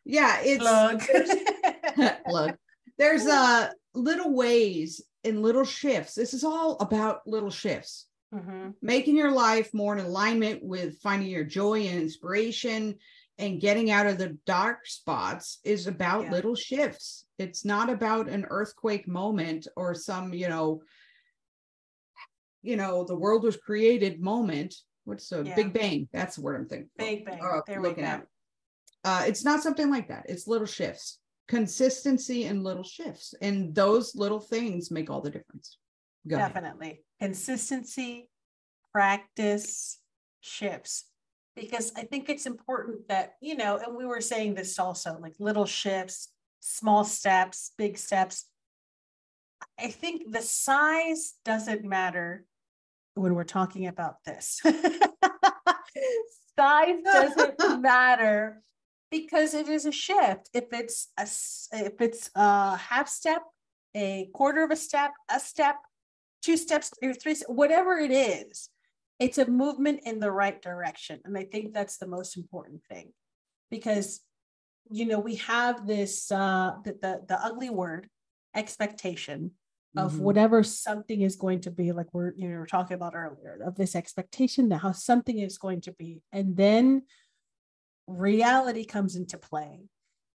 [0.06, 2.18] yeah it's look.
[2.26, 2.56] look,
[2.98, 6.14] there's uh little ways and little shifts.
[6.14, 8.06] This is all about little shifts.
[8.34, 8.70] Mm-hmm.
[8.82, 12.96] Making your life more in alignment with finding your joy and inspiration
[13.38, 16.30] and getting out of the dark spots is about yeah.
[16.32, 17.26] little shifts.
[17.38, 20.82] It's not about an earthquake moment or some, you know,
[22.62, 24.74] you know, the world was created moment.
[25.04, 25.54] What's a yeah.
[25.54, 26.08] Big Bang?
[26.12, 26.88] That's the word I'm thinking.
[26.98, 27.40] Big Bang.
[27.40, 28.08] Uh, there looking we go.
[28.08, 28.26] At.
[29.06, 30.26] Uh, it's not something like that.
[30.28, 35.78] It's little shifts, consistency and little shifts, and those little things make all the difference.
[36.26, 36.98] Go Definitely ahead.
[37.20, 38.28] consistency,
[38.92, 40.00] practice,
[40.40, 41.04] shifts
[41.54, 45.34] because I think it's important that, you know, and we were saying this also like
[45.38, 48.46] little shifts, small steps, big steps.
[49.78, 52.44] I think the size doesn't matter
[53.14, 54.60] when we're talking about this.
[56.58, 58.62] size doesn't matter
[59.10, 60.50] because it is a shift.
[60.52, 61.26] If it's a
[61.72, 63.42] if it's a half step,
[63.94, 65.76] a quarter of a step, a step,
[66.42, 68.68] two steps, or three, whatever it is,
[69.18, 71.20] it's a movement in the right direction.
[71.24, 73.12] And I think that's the most important thing
[73.70, 74.20] because
[74.90, 78.08] you know we have this uh the the, the ugly word
[78.54, 79.50] expectation
[79.96, 80.22] of mm-hmm.
[80.22, 83.76] whatever something is going to be like we're you know we're talking about earlier of
[83.76, 87.02] this expectation that how something is going to be and then
[88.06, 89.80] reality comes into play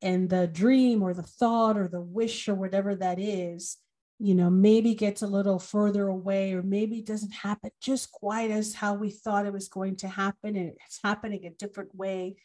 [0.01, 3.77] and the dream or the thought or the wish or whatever that is
[4.19, 8.73] you know maybe gets a little further away or maybe doesn't happen just quite as
[8.73, 12.35] how we thought it was going to happen and it's happening a different way.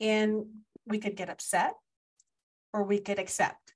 [0.00, 0.46] And
[0.86, 1.74] we could get upset
[2.72, 3.74] or we could accept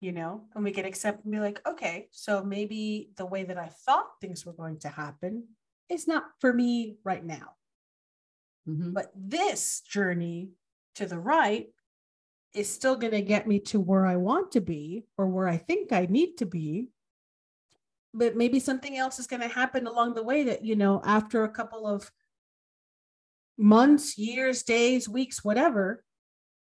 [0.00, 3.56] you know and we could accept and be like okay so maybe the way that
[3.56, 5.44] i thought things were going to happen
[5.88, 7.52] is not for me right now
[8.68, 8.92] mm-hmm.
[8.92, 10.50] but this journey
[10.94, 11.66] to the right
[12.54, 15.56] is still going to get me to where i want to be or where i
[15.56, 16.88] think i need to be
[18.16, 21.44] but maybe something else is going to happen along the way that you know after
[21.44, 22.10] a couple of
[23.56, 26.02] months, years, days, weeks, whatever,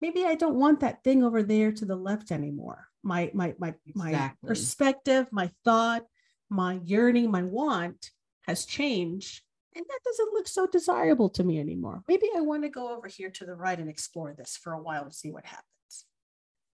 [0.00, 2.86] maybe I don't want that thing over there to the left anymore.
[3.02, 4.10] My my my exactly.
[4.10, 6.02] my perspective, my thought,
[6.50, 8.10] my yearning, my want
[8.46, 9.42] has changed.
[9.76, 12.02] And that doesn't look so desirable to me anymore.
[12.08, 14.82] Maybe I want to go over here to the right and explore this for a
[14.82, 15.64] while to see what happens.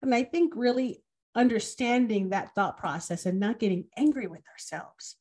[0.02, 1.02] And I think really
[1.35, 5.16] understanding that thought process and not getting angry with ourselves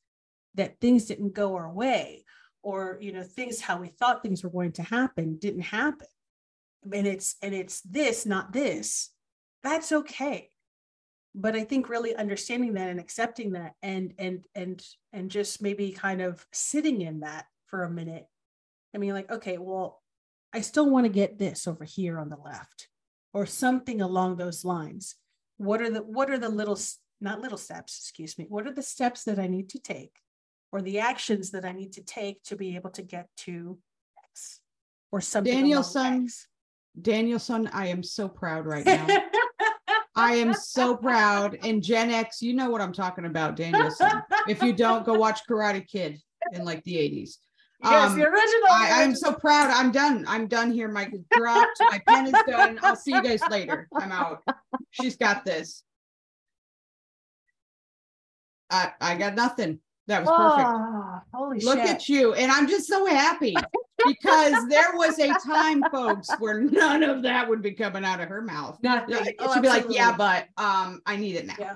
[0.56, 2.26] that things didn't go our way
[2.64, 6.08] or you know things how we thought things were going to happen didn't happen
[6.94, 9.10] and it's and it's this not this
[9.64, 10.50] that's okay
[11.34, 15.92] but i think really understanding that and accepting that and and and and just maybe
[15.92, 18.28] kind of sitting in that for a minute
[18.94, 20.02] i mean like okay well
[20.54, 22.88] i still want to get this over here on the left
[23.34, 25.16] or something along those lines
[25.58, 26.78] what are the what are the little
[27.20, 30.14] not little steps excuse me what are the steps that i need to take
[30.72, 33.78] or the actions that I need to take to be able to get to
[34.32, 34.62] X
[35.12, 35.54] or something.
[35.54, 36.28] Daniel-san,
[37.02, 39.06] Daniel-san, I am so proud right now.
[40.16, 41.58] I am so proud.
[41.64, 44.24] And Gen X, you know what I'm talking about, Daniel-san.
[44.48, 46.20] if you don't, go watch Karate Kid
[46.54, 47.38] in like the 80s.
[47.84, 48.68] Yes, um, the original.
[48.70, 49.72] I, am so proud.
[49.72, 50.26] I'm done.
[50.28, 50.88] I'm done here.
[50.88, 51.80] My dropped.
[51.80, 52.80] My pen is done.
[52.84, 53.88] I'll see you guys later.
[53.96, 54.44] I'm out.
[54.92, 55.84] She's got this.
[58.70, 59.80] I I got nothing.
[60.08, 60.70] That was perfect.
[60.70, 61.90] Oh, holy Look shit.
[61.90, 62.34] at you.
[62.34, 63.56] And I'm just so happy
[64.06, 68.28] because there was a time, folks, where none of that would be coming out of
[68.30, 68.78] her mouth.
[68.82, 69.24] Nothing.
[69.24, 71.56] She'd oh, be like, yeah, but um, I need it now.
[71.60, 71.76] Yeah.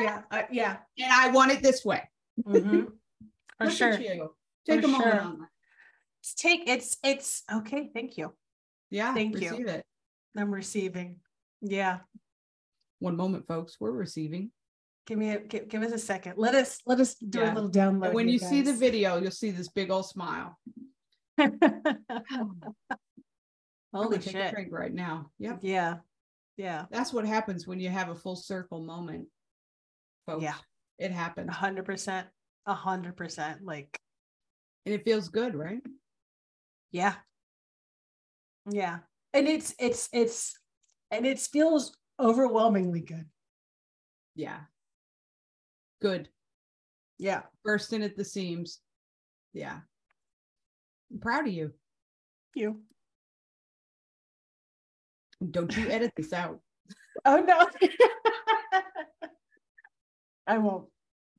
[0.00, 0.22] Yeah.
[0.30, 0.76] Uh, yeah.
[0.98, 2.02] and I want it this way.
[2.46, 2.84] Mm-hmm.
[3.58, 3.98] For Look sure.
[4.70, 5.20] Take For a moment sure.
[5.20, 5.48] on that.
[6.22, 7.90] It's take it's it's okay.
[7.92, 8.32] Thank you.
[8.90, 9.12] Yeah.
[9.14, 9.66] Thank you.
[9.66, 9.84] it.
[10.36, 11.16] I'm receiving.
[11.60, 11.98] Yeah.
[13.00, 13.76] One moment, folks.
[13.80, 14.50] We're receiving.
[15.06, 16.34] Give me a give, give us a second.
[16.36, 17.52] Let us let us do Yeah.
[17.52, 18.06] a little download.
[18.06, 20.56] And when you here, see the video, you'll see this big old smile.
[23.92, 24.52] Holy shit.
[24.54, 25.30] drink right now.
[25.38, 25.58] Yep.
[25.62, 25.96] Yeah.
[26.56, 26.84] Yeah.
[26.90, 29.26] That's what happens when you have a full circle moment.
[30.26, 30.42] Folks.
[30.44, 30.54] Yeah.
[30.98, 31.50] It A happens.
[31.50, 32.28] hundred percent.
[32.66, 33.64] Hundred percent.
[33.64, 33.98] Like,
[34.86, 35.82] And it feels good, right?
[36.90, 37.14] yeah.
[38.70, 38.98] Yeah.
[39.32, 40.58] And it's it's it's
[41.10, 43.26] and it feels overwhelmingly good.
[44.34, 44.60] Yeah.
[46.00, 46.28] Good.
[47.18, 47.42] Yeah.
[47.64, 48.80] Bursting at the seams.
[49.52, 49.78] Yeah.
[51.12, 51.72] I'm proud of you.
[52.54, 52.80] You.
[55.50, 56.60] Don't you edit this out.
[57.24, 57.68] Oh no.
[60.46, 60.86] I won't.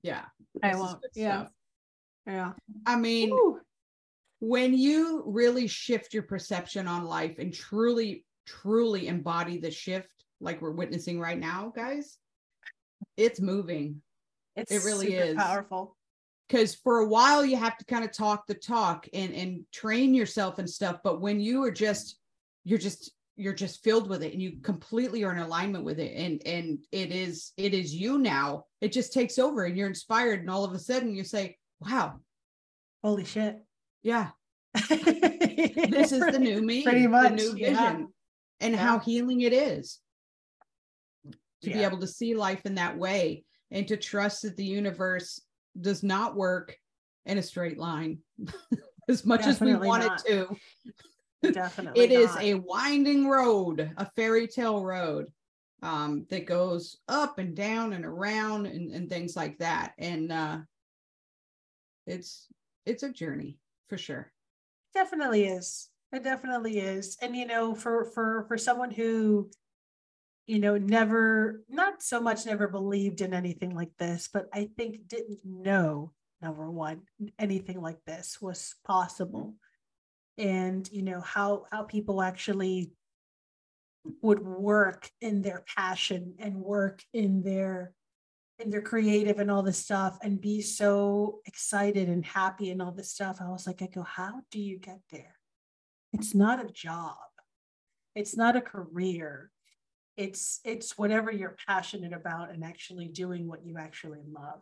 [0.04, 0.26] Yeah.
[0.62, 1.00] I won't.
[1.16, 1.42] Yeah.
[1.42, 1.52] stuff.
[2.28, 2.54] Yeah.
[2.86, 3.60] I mean, Woo.
[4.40, 10.62] when you really shift your perception on life and truly, truly embody the shift like
[10.62, 12.18] we're witnessing right now, guys,
[13.18, 14.02] it's moving.
[14.56, 15.36] It's It really is.
[15.36, 15.96] powerful.
[16.48, 20.14] Because for a while you have to kind of talk the talk and and train
[20.14, 20.98] yourself and stuff.
[21.04, 22.18] But when you are just,
[22.66, 26.14] you're just you're just filled with it and you completely are in alignment with it
[26.16, 30.42] and and it is it is you now it just takes over and you're inspired
[30.42, 32.20] and all of a sudden you say wow
[33.04, 33.58] Holy shit.
[34.04, 34.30] yeah
[34.90, 38.04] this is the new me, Pretty much, the new vision, yeah.
[38.62, 38.78] and Yeah.
[38.78, 40.00] how healing it is
[41.64, 45.42] to be able to see life in that way and to trust that the universe
[45.80, 46.76] does not work
[47.26, 48.20] in a straight line
[49.10, 50.22] as much as we Definitely want not.
[50.26, 50.58] it
[51.44, 51.52] to.
[51.52, 52.02] Definitely.
[52.04, 52.44] it is not.
[52.44, 55.26] a winding road, a fairy tale road
[55.84, 59.94] um, that goes up and down and around and, and things like that.
[59.98, 60.58] And uh,
[62.06, 62.48] it's
[62.86, 63.60] it's a journey
[63.90, 64.32] for sure.
[64.94, 65.90] definitely is.
[66.12, 67.18] It definitely is.
[67.22, 69.50] And you know, for for for someone who
[70.48, 75.08] you know never not so much never believed in anything like this, but I think
[75.08, 77.02] didn't know number one
[77.38, 79.56] anything like this was possible.
[80.38, 82.92] And you know how how people actually
[84.22, 87.94] would work in their passion and work in their
[88.62, 92.92] in their creative and all this stuff and be so excited and happy and all
[92.92, 93.40] this stuff.
[93.42, 95.36] I was like, I go, how do you get there?
[96.14, 97.16] It's not a job.
[98.16, 99.52] It's not a career.
[100.18, 104.62] It's it's whatever you're passionate about and actually doing what you actually love.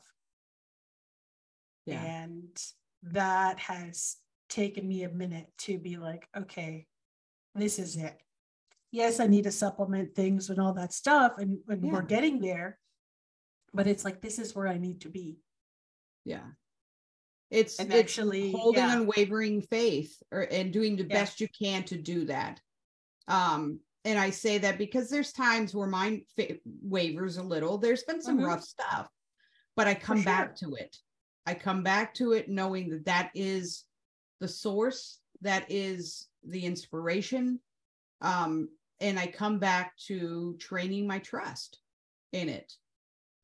[1.86, 2.02] Yeah.
[2.04, 2.58] And
[3.04, 4.18] that has
[4.50, 6.86] taken me a minute to be like, okay,
[7.56, 8.16] this is it.
[8.92, 11.92] Yes, I need to supplement things and all that stuff, and, and Yeah.
[11.92, 12.80] we're getting there.
[13.74, 15.38] But it's like this is where I need to be.
[16.26, 16.46] Yeah.
[17.50, 18.98] It's And it's actually, holding yeah.
[18.98, 21.10] unwavering faith or and doing the Yeah.
[21.20, 22.62] best you can to do that.
[23.28, 27.78] Um, and I say that because there's times where mine fa- wavers a little.
[27.78, 28.48] There's been some Mhm.
[28.48, 29.10] rough stuff,
[29.76, 30.96] but I come back to it.
[31.46, 33.86] I come back to it knowing that that is
[34.40, 37.60] the source, that is the inspiration.
[38.22, 41.80] Um, and I come back to training my trust
[42.32, 42.78] in it.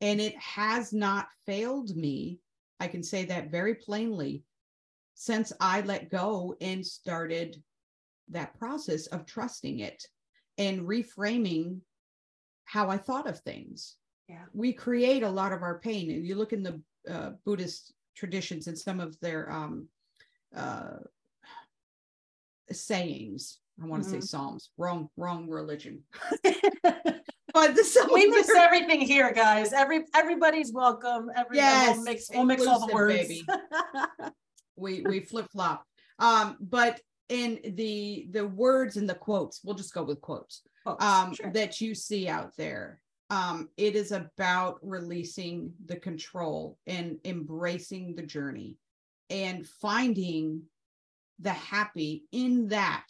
[0.00, 2.38] And it has not failed me.
[2.80, 4.44] I can say that very plainly
[5.14, 7.62] since I let go and started
[8.28, 10.02] that process of trusting it
[10.58, 11.80] and reframing
[12.64, 13.96] how I thought of things.
[14.28, 14.44] Yeah.
[14.52, 16.10] We create a lot of our pain.
[16.10, 19.88] And you look in the uh, Buddhist traditions and some of their um,
[20.54, 20.96] uh,
[22.70, 23.58] sayings.
[23.82, 24.26] I want to say Mhm.
[24.26, 24.70] psalms.
[24.76, 26.02] Wrong, wrong religion.
[27.56, 29.72] But the some we mix everything here, guys.
[29.72, 31.30] Every everybody's welcome.
[31.34, 33.16] Every Yes, we'll mix we'll mix all the words.
[33.16, 33.46] baby.
[34.76, 35.82] we we flip flop.
[36.18, 40.60] Um, but in the the words and the quotes, we'll just go with quotes.
[40.84, 41.50] Quotes, Um, sure.
[41.52, 43.00] that you see out there.
[43.30, 48.76] Um, it is about releasing the control and embracing the journey
[49.30, 50.60] and finding
[51.40, 53.06] the happy in that,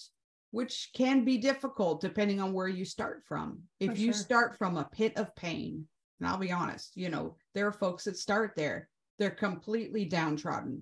[0.56, 3.60] which can be difficult depending on where you start from.
[3.78, 4.22] If For you sure.
[4.22, 5.86] start from a pit of pain,
[6.18, 8.88] and I'll be honest, you know, there are folks that start there,
[9.18, 10.80] they're completely downtrodden.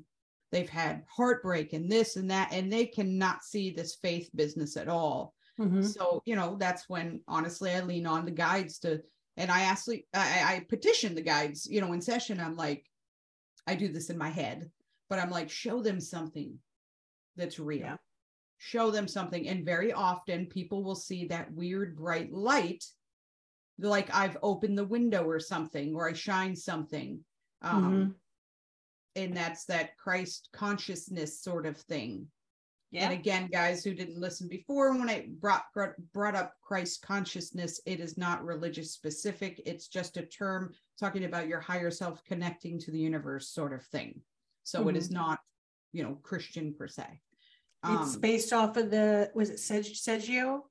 [0.53, 4.89] They've had heartbreak and this and that, and they cannot see this faith business at
[4.89, 5.35] all.
[5.59, 5.85] Mhm.
[5.85, 9.03] So, you know, that's when honestly I lean on the guides to,
[9.37, 12.89] and I actually, I, I petition the guides, you know, in session, I'm like,
[13.67, 14.71] I do this in my head,
[15.11, 16.61] but I'm like, show them something
[17.35, 17.81] that's real.
[17.81, 17.97] Yeah.
[18.67, 19.47] Show them something.
[19.47, 22.83] And very often people will see that weird bright light,
[23.79, 27.23] like I've opened the window or something, or I shine something.
[27.61, 28.15] Um, Mhm.
[29.17, 32.31] And that's that Christ consciousness sort of thing.
[32.91, 33.05] Yeah.
[33.05, 37.83] And again, guys who didn't listen before, when I brought brought- brought up Christ consciousness,
[37.85, 39.61] it is not religious specific.
[39.67, 43.85] It's just a term talking about your higher self connecting to the universe, sort of
[43.85, 44.25] thing.
[44.63, 45.39] So it is not,
[45.93, 47.21] you know, Christian per se.
[47.87, 50.63] It's Um, based off of the was it Seg- Sergio?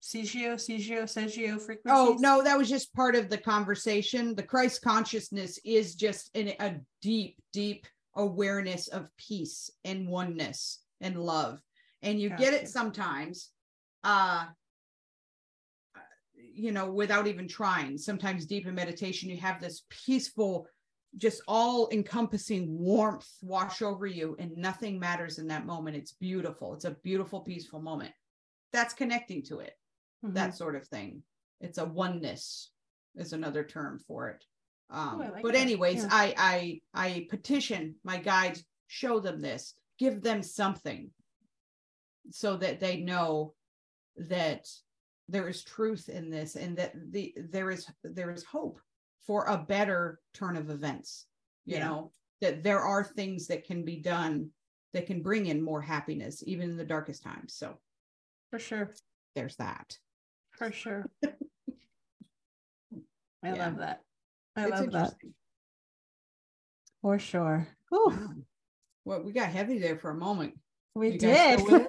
[0.00, 1.82] Sergio, Sergio, Sergio frequencies.
[1.86, 4.34] Oh no, that was just part of the conversation.
[4.34, 11.16] The Christ consciousness is just in a deep, deep awareness of peace and oneness and
[11.16, 11.60] love.
[12.02, 12.62] And you get Gotcha.
[12.62, 13.50] it sometimes
[14.04, 14.46] uh
[16.54, 17.96] you know, without even trying.
[17.98, 20.66] Sometimes deep in meditation, you have this peaceful,
[21.16, 25.96] just all encompassing warmth wash over you, and nothing matters in that moment.
[25.96, 26.74] It's beautiful.
[26.74, 28.12] It's a beautiful, peaceful moment.
[28.72, 29.74] That's connecting to it
[30.24, 30.34] Mhm.
[30.34, 31.24] that sort of thing.
[31.60, 32.72] It's a oneness
[33.14, 34.44] is another term for it.
[34.90, 35.60] Um, Oh, like but that.
[35.60, 36.08] anyways, Yeah.
[36.10, 41.12] I I I petition my guides, show them this, give them something
[42.30, 43.54] so that they know
[44.16, 44.68] that
[45.28, 48.80] there is truth in this and that the there is there is hope
[49.28, 51.26] for a better turn of events.
[51.66, 51.88] You Yeah.
[51.88, 54.50] know, that there are things that can be done
[54.94, 57.52] that can bring in more happiness even in the darkest times.
[57.54, 57.78] So
[58.50, 58.90] for sure,
[59.36, 59.96] there's that.
[60.52, 61.08] for sure.
[61.22, 61.28] I
[63.44, 63.54] Yeah.
[63.66, 64.02] love that.
[64.56, 65.14] I It's love that
[67.02, 67.68] for sure.
[67.92, 68.32] Wow.
[69.04, 70.58] Well, we got heavy there for a moment.
[70.94, 71.60] we You did.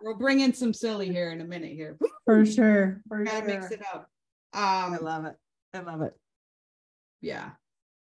[0.00, 1.98] We'll bring in some silly here in a minute here.
[2.24, 3.02] for sure.
[3.08, 3.46] For Gotta sure.
[3.46, 4.10] mix it up.
[4.52, 5.36] I Um, love it.
[5.74, 6.14] I love it.
[7.20, 7.50] yeah,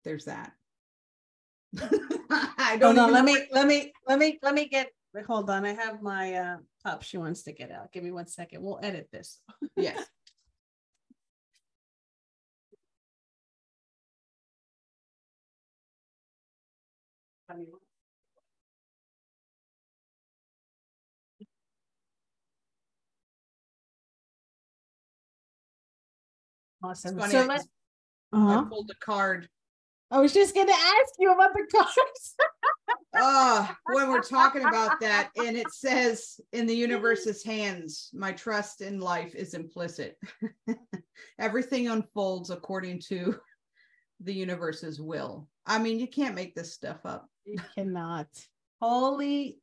[0.03, 0.53] there's that.
[1.79, 5.25] I Hold don't on, even let me let me let me let me get Wait,
[5.25, 5.65] hold on.
[5.65, 7.03] I have my uh up.
[7.03, 7.91] She wants to get out.
[7.91, 8.61] Give me one second.
[8.63, 9.39] We'll edit this.
[9.75, 10.05] Yes.
[26.83, 27.17] Awesome.
[27.17, 27.61] funny, So I let,
[28.33, 28.59] uh-huh.
[28.59, 29.47] I pulled a card.
[30.09, 32.35] I was just gonna ask you about the cards.
[33.15, 38.81] Oh, when we're talking about that, and it says in the universe's hands, my trust
[38.81, 40.17] in life is implicit.
[41.39, 43.37] Everything unfolds according to
[44.21, 45.47] the universe's will.
[45.65, 47.27] I mean, you can't make this stuff up.
[47.45, 48.27] you cannot.
[48.81, 49.59] Holy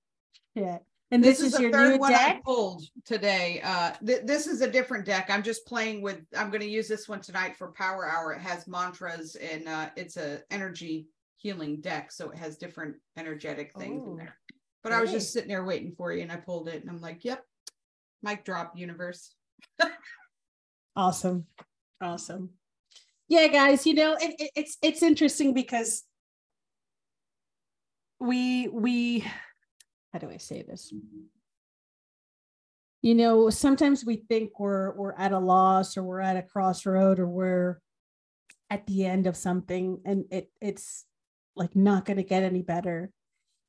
[0.56, 0.82] shit.
[1.10, 3.62] And this, is, the your third new one I pulled today.
[3.64, 5.28] Uh, th- this is a different deck.
[5.30, 6.20] I'm just playing with.
[6.36, 8.32] I'm going to use this one tonight for Power Hour.
[8.34, 11.06] It has mantras and uh, it's a energy
[11.38, 14.36] healing deck, so it has different energetic things in Oh, there.
[14.82, 17.00] But I was just sitting there waiting for you, and I pulled it, and I'm
[17.00, 17.42] like, "Yep,
[18.22, 19.34] mic drop, universe."
[20.96, 21.46] Awesome.
[22.00, 22.50] Awesome.
[23.28, 26.02] Yeah, guys, you know, it, it- it's it's interesting because
[28.18, 29.24] we we
[30.12, 30.92] how do I say this?
[33.02, 37.18] You know, sometimes we think we're we're at a loss or we're at a crossroad
[37.18, 37.80] or we're
[38.70, 41.04] at the end of something and it it's
[41.56, 43.10] like not going to get any better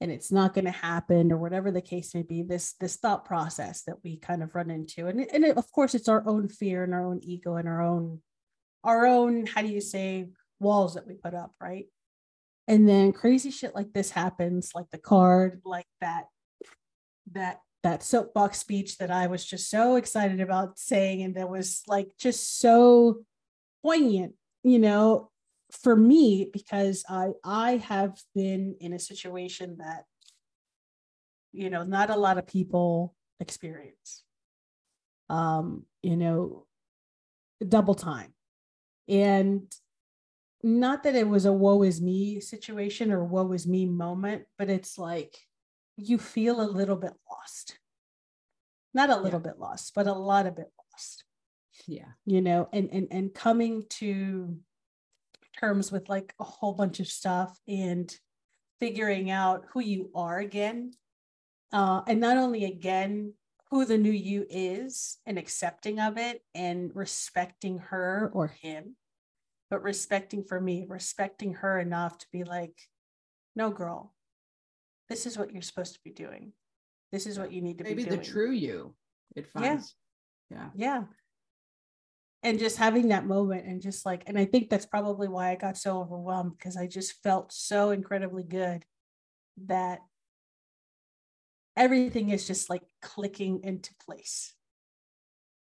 [0.02, 3.26] and it's not going to happen or whatever the case may be this this thought
[3.26, 6.50] process that we kind of run into and, and it, of course it's our own
[6.50, 8.22] fear and our own ego and our own
[8.84, 10.28] our own how do you say
[10.60, 11.86] walls that we put up right
[12.70, 16.26] and then crazy shit like this happens like the card like that
[17.32, 21.82] that that soapbox speech that i was just so excited about saying and that was
[21.88, 23.20] like just so
[23.84, 25.30] poignant you know
[25.72, 30.04] for me because i i have been in a situation that
[31.52, 34.24] you know not a lot of people experience
[35.30, 36.66] um you know
[37.68, 38.34] double time.
[39.08, 39.64] And
[40.62, 44.70] not that it was a woe is me situation or woe is me moment but
[44.70, 45.36] it's like
[45.96, 47.78] you feel a little bit lost.
[48.94, 51.24] Not a little bit lost but a lot of bit lost.
[51.88, 54.58] Yeah, you know and and and coming to
[55.60, 58.14] terms with like a whole bunch of stuff and
[58.80, 60.92] figuring out who you are again
[61.74, 63.34] uh and not only again
[63.70, 68.96] who the new you is and accepting of it and respecting her or him
[69.70, 72.78] but respecting for me respecting her enough to be like
[73.56, 74.14] no girl
[75.10, 76.54] this is what you're supposed to be doing
[77.12, 78.18] this is what you need to maybe be doing.
[78.18, 78.94] Maybe the true you.
[79.36, 79.62] It Yeah.
[79.62, 79.96] finds.
[80.52, 80.70] Yeah.
[80.76, 81.04] yeah
[82.44, 85.56] and just having that moment and just like and i think that's probably why i
[85.56, 88.84] got so overwhelmed because i just felt so incredibly good
[89.66, 90.00] that
[91.76, 94.54] everything is just like clicking into place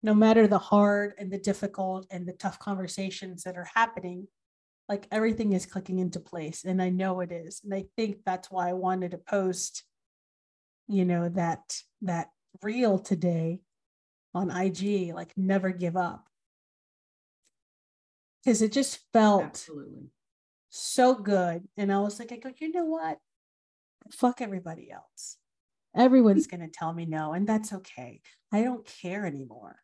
[0.02, 4.28] no matter the hard and the difficult and the tough conversations that are happening
[4.88, 8.50] like everything is clicking into place and i know it is and i think that's
[8.50, 9.84] why i wanted to post
[10.88, 12.30] you know that that
[12.64, 13.62] reel today
[14.34, 16.26] on ig like never give up.
[18.44, 20.12] Because it just felt Absolutely.
[20.70, 23.20] so good and i was like i go you know what?
[24.12, 25.38] Fuck everybody else.
[25.96, 26.58] Everyone's mm-hmm.
[26.58, 28.22] going to tell me no and that's okay.
[28.52, 29.80] I don't care anymore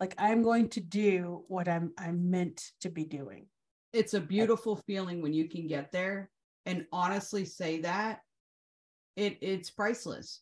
[0.00, 3.46] like i'm going to do what i'm i'm meant to be doing
[3.92, 6.30] It's a beautiful feeling when you can get there
[6.64, 8.20] and honestly say that.
[9.16, 10.40] It it's priceless.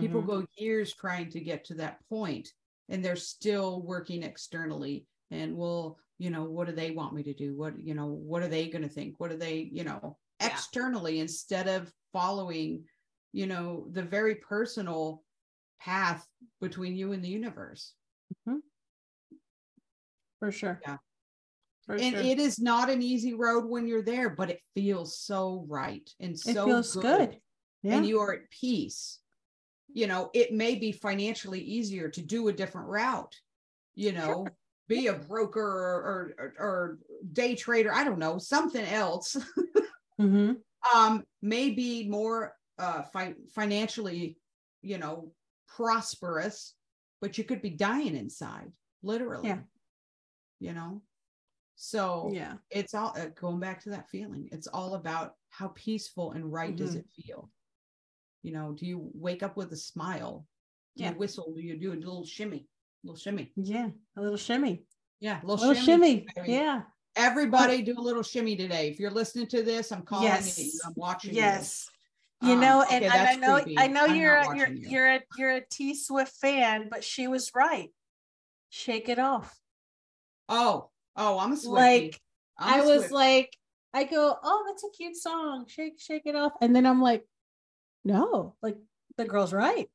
[0.00, 0.26] people Mhm.
[0.26, 2.52] go years trying to get to that point
[2.88, 7.34] and they're still working externally and well you know what do they want me to
[7.34, 10.18] do what you know what are they going to think what are they you know
[10.40, 10.48] Yeah.
[10.48, 12.84] externally instead of following
[13.32, 15.22] you know the very personal
[15.80, 16.26] path
[16.60, 17.94] between you and the universe
[20.38, 20.96] for sure Yeah.
[21.86, 22.24] for and sure.
[22.24, 26.34] it is not an easy road when you're there but it feels so right and
[26.34, 27.38] It so feels good.
[27.82, 29.18] yeah and you are at peace
[29.92, 33.34] you know it may be financially easier to do a different route
[33.94, 34.46] you know
[34.86, 36.98] be a broker or, or or
[37.32, 39.36] day trader i don't know something else
[40.20, 40.56] Mhm.
[40.94, 44.36] um may be more uh fi- financially
[44.82, 45.32] you know
[45.68, 46.74] prosperous
[47.20, 48.70] but you could be dying inside
[49.02, 49.58] literally Yeah.
[50.60, 51.02] You know
[51.76, 56.32] so yeah it's all uh, going back to that feeling it's all about how peaceful
[56.32, 56.98] and right does Mhm.
[57.00, 57.50] it feel
[58.42, 60.46] you know do you wake up with a smile
[60.96, 61.12] do Yeah.
[61.12, 62.66] you whistle do you do a little shimmy
[63.04, 64.84] a little shimmy yeah a little shimmy
[65.20, 66.82] yeah a a little, little shimmy, yeah
[67.16, 70.42] everybody do a little shimmy today if you're listening to this i'm calling it you
[70.44, 70.80] Yes.
[70.84, 71.40] i'm watching you.
[71.40, 71.88] yes
[72.40, 73.74] You Um, know, okay, and, and I know creepy.
[73.78, 74.88] I know I'm you're a, you're watching you.
[74.90, 77.90] you're a you're a T Swift fan, but she was right.
[78.70, 79.58] Shake it off.
[80.48, 81.68] Oh, oh, I'm a Swiftie.
[81.68, 82.20] Like
[82.58, 83.12] I'm I was Swiftie.
[83.12, 83.56] like,
[83.94, 85.66] I go, oh, that's a cute song.
[85.68, 86.52] Shake, shake it off.
[86.60, 87.24] And then I'm like,
[88.04, 88.76] no, like
[89.16, 89.88] the girl's right.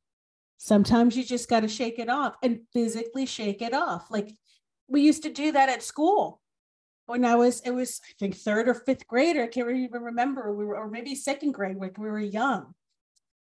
[0.57, 4.09] Sometimes you just got to shake it off and physically shake it off.
[4.09, 4.31] Like
[4.87, 6.41] we used to do that at school
[7.05, 9.35] when I was, it was, I think, third or fifth grade.
[9.35, 10.53] or I can't even remember.
[10.53, 12.73] We were, or maybe second grade when we were young.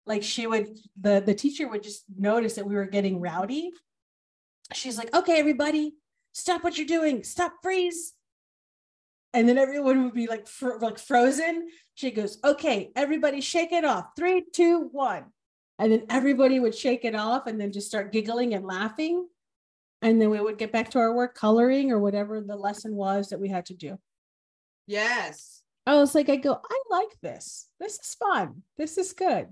[0.07, 3.71] Like she would, the, the teacher would just notice that we were getting rowdy.
[4.73, 5.95] She's like, okay, everybody,
[6.33, 7.25] stop what you're doing.
[7.25, 8.15] Stop, freeze
[9.35, 11.69] and then everyone would be like fro- like frozen.
[11.95, 14.11] She goes, "Okay, everybody, shake it off.
[14.17, 15.25] Three, two, one."
[15.79, 19.27] And then everybody would shake it off, and then just start giggling and laughing.
[20.03, 23.29] And then we would get back to our work, coloring or whatever the lesson was
[23.29, 23.99] that we had to do.
[24.87, 25.61] yes.
[25.85, 27.67] I was like, I go, I like this.
[27.81, 28.63] This is fun.
[28.77, 29.49] This is good.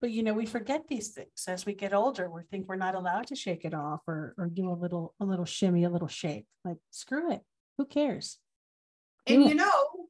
[0.00, 2.30] But you know, we forget these things as we get older.
[2.30, 5.24] We think we're not allowed to shake it off or or do a little a
[5.24, 6.46] little shimmy, a little shake.
[6.64, 7.42] Like screw it.
[7.76, 8.38] Who cares?
[9.26, 10.08] And Do you know,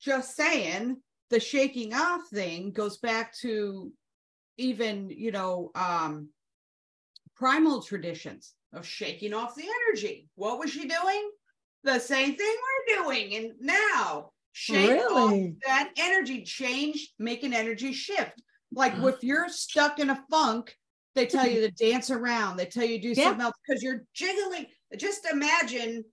[0.00, 0.98] just saying,
[1.30, 3.90] the shaking off thing goes back to
[4.58, 6.28] even, you know, um
[7.34, 10.28] primal traditions of shaking off the energy.
[10.34, 11.30] What was she doing?
[11.84, 13.34] The same thing we're doing.
[13.34, 15.34] And now shake off
[15.66, 18.40] that energy, change, make an energy shift.
[18.74, 20.76] Like if you're stuck in a funk,
[21.14, 21.74] they tell you mm-hmm.
[21.74, 23.26] to dance around, they tell you to do Yeah.
[23.26, 24.66] something else because you're jiggling.
[24.96, 26.04] Just imagine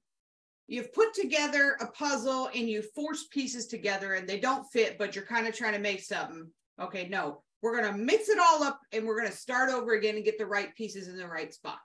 [0.68, 5.16] you've put together a puzzle and you force pieces together and they don't fit, but
[5.16, 6.50] you're kind of trying to make something.
[6.82, 9.94] Okay, no, we're going to mix it all up and we're going to start over
[9.94, 11.80] again and get the right pieces in the right spot.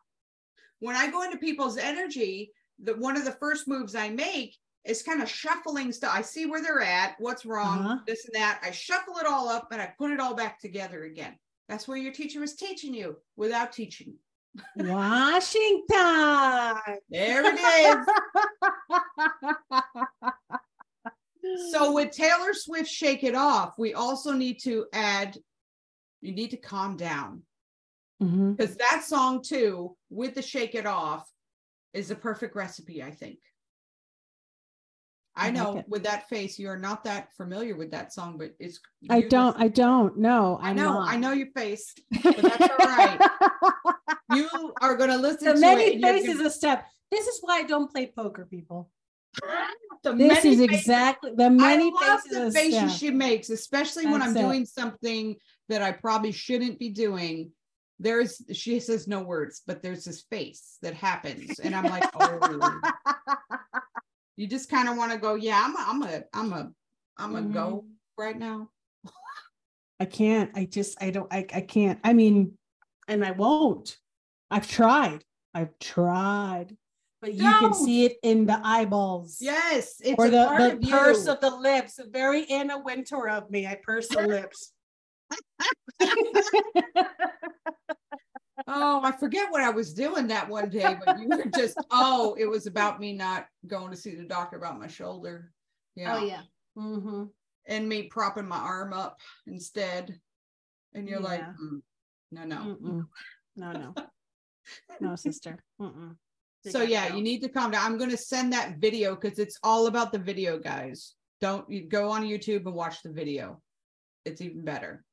[0.80, 2.52] When I go into people's energy,
[2.82, 6.12] the one of the first moves I make is kind of shuffling stuff.
[6.14, 7.98] I see where they're at, what's wrong, Uh-huh.
[8.06, 8.60] this and that.
[8.62, 11.38] I shuffle it all up and I put it all back together again.
[11.68, 14.14] That's what your teacher was teaching you without teaching.
[14.76, 15.86] Washington.
[17.10, 17.58] There it
[21.46, 21.70] is.
[21.72, 25.36] So with Taylor Swift Shake It Off, we also need to add,
[26.20, 27.42] you need to calm down.
[28.22, 28.56] Mhm.
[28.56, 31.28] Because that song too, with the Shake It Off,
[31.92, 33.38] is a perfect recipe, I think.
[35.36, 35.84] I I know it.
[35.88, 38.78] with that face, you're not that familiar with that song, but it's
[39.10, 39.56] I don't.
[39.60, 40.58] I don't know.
[40.62, 41.08] I know, not.
[41.08, 43.20] I know your face, but that's all right.
[44.32, 46.86] You are gonna listen the to many faces gonna- a step.
[47.10, 48.90] This is why I don't play poker, people.
[50.04, 53.00] This is faces- exactly the many I love faces the faces step.
[53.00, 54.40] she makes, especially when I'm it.
[54.40, 55.36] doing something
[55.70, 57.50] that I probably shouldn't be doing.
[57.98, 62.80] There's she says no words, but there's this face that happens, and I'm like, oh,
[64.36, 66.72] you just kind of want to go, yeah, I'm a, I'm a, I'm a,
[67.16, 67.52] I'm a Mm-hmm.
[67.52, 67.84] go
[68.18, 68.68] right now.
[70.00, 70.50] I can't.
[70.54, 71.00] I just.
[71.00, 71.32] I don't.
[71.32, 71.46] I.
[71.54, 72.00] I can't.
[72.02, 72.58] I mean,
[73.06, 73.96] and I won't.
[74.50, 75.24] I've tried.
[75.54, 76.76] I've tried,
[77.22, 79.38] but you can see it in the eyeballs.
[79.40, 82.00] Yes, it's or the, the of purse of the lips.
[82.10, 83.68] Very Anna Wintour of me.
[83.68, 84.72] I purse the lips.
[88.66, 92.36] oh, I forget what I was doing that one day, but you were just, oh,
[92.38, 95.50] it was about me not going to see the doctor about my shoulder.
[95.96, 96.16] Yeah.
[96.16, 96.40] Oh yeah.
[96.76, 97.24] Mm-hmm.
[97.68, 100.18] and me propping my arm up instead.
[100.92, 101.82] And you're like, "Mm,
[102.32, 102.56] no, no.
[102.56, 103.06] Mm-mm.
[103.56, 103.94] No, no,
[105.00, 105.62] no, sister.
[105.80, 106.16] Mm-mm.
[106.66, 107.16] So yeah, go.
[107.16, 107.86] you need to calm down.
[107.86, 111.14] I'm gonna send that video because it's all about the video, guys.
[111.40, 113.62] Don't you go on YouTube and watch the video.
[114.24, 115.04] It's even better.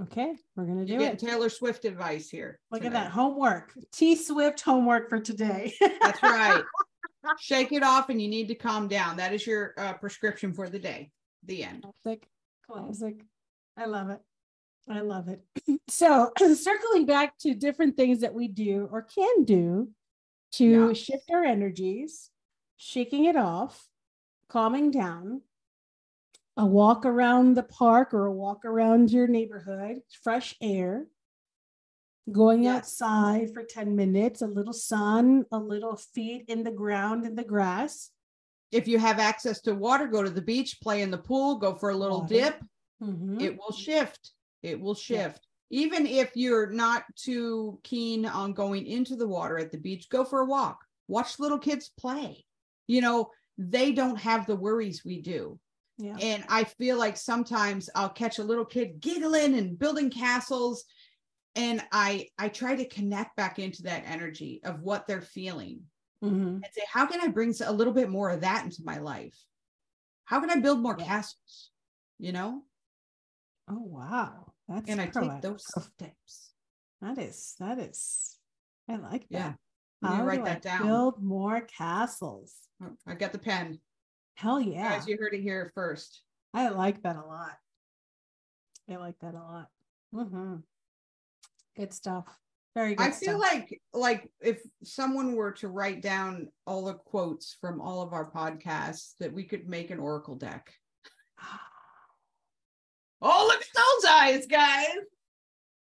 [0.00, 1.18] Okay, we're gonna do get it.
[1.18, 2.60] Taylor Swift advice here.
[2.70, 3.72] Look at that homework.
[3.92, 5.74] T Swift homework for today.
[6.00, 6.62] That's right.
[7.40, 9.16] Shake it off, and you need to calm down.
[9.16, 11.10] That is your uh, prescription for the day.
[11.44, 11.84] The end.
[12.04, 12.28] Classic,
[12.70, 13.22] classic.
[13.76, 14.20] I love it.
[14.88, 15.42] I love it.
[15.90, 19.90] So, circling back to different things that we do or can do
[20.52, 20.92] to Yeah.
[20.92, 22.30] shift our energies,
[22.76, 23.88] shaking it off,
[24.48, 25.42] calming down,
[26.58, 31.06] a walk around the park or a walk around your neighborhood, fresh air,
[32.30, 32.76] going Yes.
[33.00, 37.44] outside for 10 minutes, a little sun, a little feet in the ground in the
[37.44, 38.10] grass.
[38.72, 41.74] If you have access to water, go to the beach, play in the pool, go
[41.74, 42.34] for a little Water.
[42.34, 42.64] dip.
[43.00, 43.40] Mhm.
[43.40, 44.32] it will shift
[44.62, 45.28] it will Yeah.
[45.30, 50.08] shift even if you're not too keen on going into the water at the beach
[50.08, 52.44] go for a walk watch little kids play
[52.88, 55.60] you know they don't have the worries we do
[55.98, 56.16] yeah.
[56.20, 60.84] and i feel like sometimes i'll catch a little kid giggling and building castles
[61.56, 65.80] and i i try to connect back into that energy of what they're feeling
[66.22, 66.54] Mhm.
[66.56, 69.38] and say how can i bring a little bit more of that into my life
[70.24, 71.04] how can i build more Yeah.
[71.06, 71.70] castles
[72.18, 72.62] you know
[73.70, 74.52] Oh wow.
[74.66, 76.52] that's and I take those steps.
[77.02, 78.38] That is that is
[78.88, 79.30] I like that.
[79.30, 79.52] Yeah.
[80.00, 80.86] You How write do I that down.
[80.86, 82.54] Build more castles.
[82.82, 83.78] Oh, I got the pen.
[84.38, 84.90] Hell yeah.
[84.90, 86.22] Guys, you heard it here first.
[86.54, 87.56] I like that a lot.
[88.88, 89.66] I like that a lot.
[90.14, 90.58] hmm
[91.76, 92.24] Good stuff.
[92.76, 93.04] Very good.
[93.04, 93.52] I feel stuff.
[93.52, 98.30] like like if someone were to write down all the quotes from all of our
[98.30, 100.72] podcasts, that we could make an oracle deck.
[103.20, 104.94] Oh, look at those eyes, guys!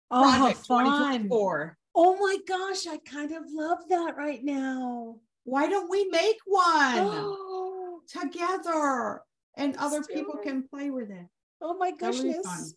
[0.09, 0.85] oh, Project fun.
[0.85, 1.77] 2024.
[1.93, 5.17] Oh my gosh, I kind of love that right now.
[5.43, 7.35] Why don't we make one
[8.07, 9.21] together
[9.55, 11.25] and other people can play with it?
[11.61, 12.75] oh my That would be goodness.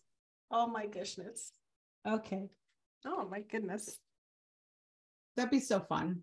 [0.49, 1.53] Oh my goodness.
[2.07, 2.49] Okay.
[3.05, 3.99] Oh my goodness.
[5.37, 6.21] That'd be so fun.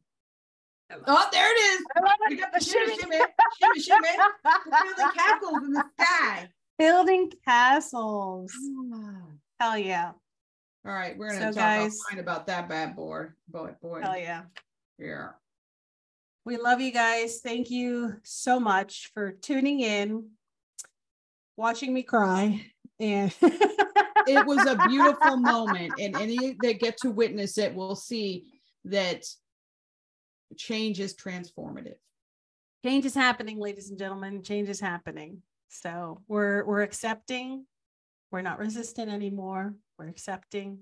[1.06, 1.84] Oh, there it is.
[1.96, 3.16] I love We got the shimmy, shimmy,
[3.60, 4.08] shimmy, shimmy.
[4.70, 6.48] Building castles in the sky.
[6.78, 8.52] Building castles.
[8.94, 9.20] Ah.
[9.60, 10.12] Hell yeah.
[10.86, 13.26] All right, we're gonna So, talk guys- offline about that bad boy.
[13.48, 14.00] Boy, boy.
[14.02, 14.42] Hell yeah.
[14.98, 15.30] Yeah.
[16.48, 17.40] We love you guys.
[17.44, 20.30] Thank you so much for tuning in,
[21.58, 22.64] watching me cry.
[22.98, 23.34] And
[24.26, 28.44] It was a beautiful moment, and any that get to witness it will see
[28.86, 29.24] that
[30.56, 31.98] change is transformative.
[32.82, 34.42] change is happening, ladies and gentlemen.
[34.42, 35.42] Change is happening.
[35.68, 37.66] So we're we're accepting.
[38.30, 39.74] We're not resistant anymore.
[39.98, 40.78] We're accepting.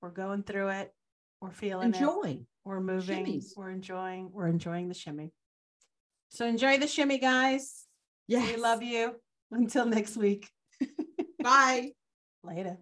[0.00, 0.94] We're going through it.
[1.40, 2.46] We're feeling it.
[2.64, 3.24] We're moving.
[3.26, 3.56] shimmies.
[3.56, 4.30] We're enjoying.
[4.32, 5.32] We're enjoying the shimmy.
[6.30, 7.84] So enjoy the shimmy, guys.
[8.26, 9.16] Yeah, We love you.
[9.50, 10.48] Until next week.
[11.42, 11.92] Bye.
[12.42, 12.78] Later.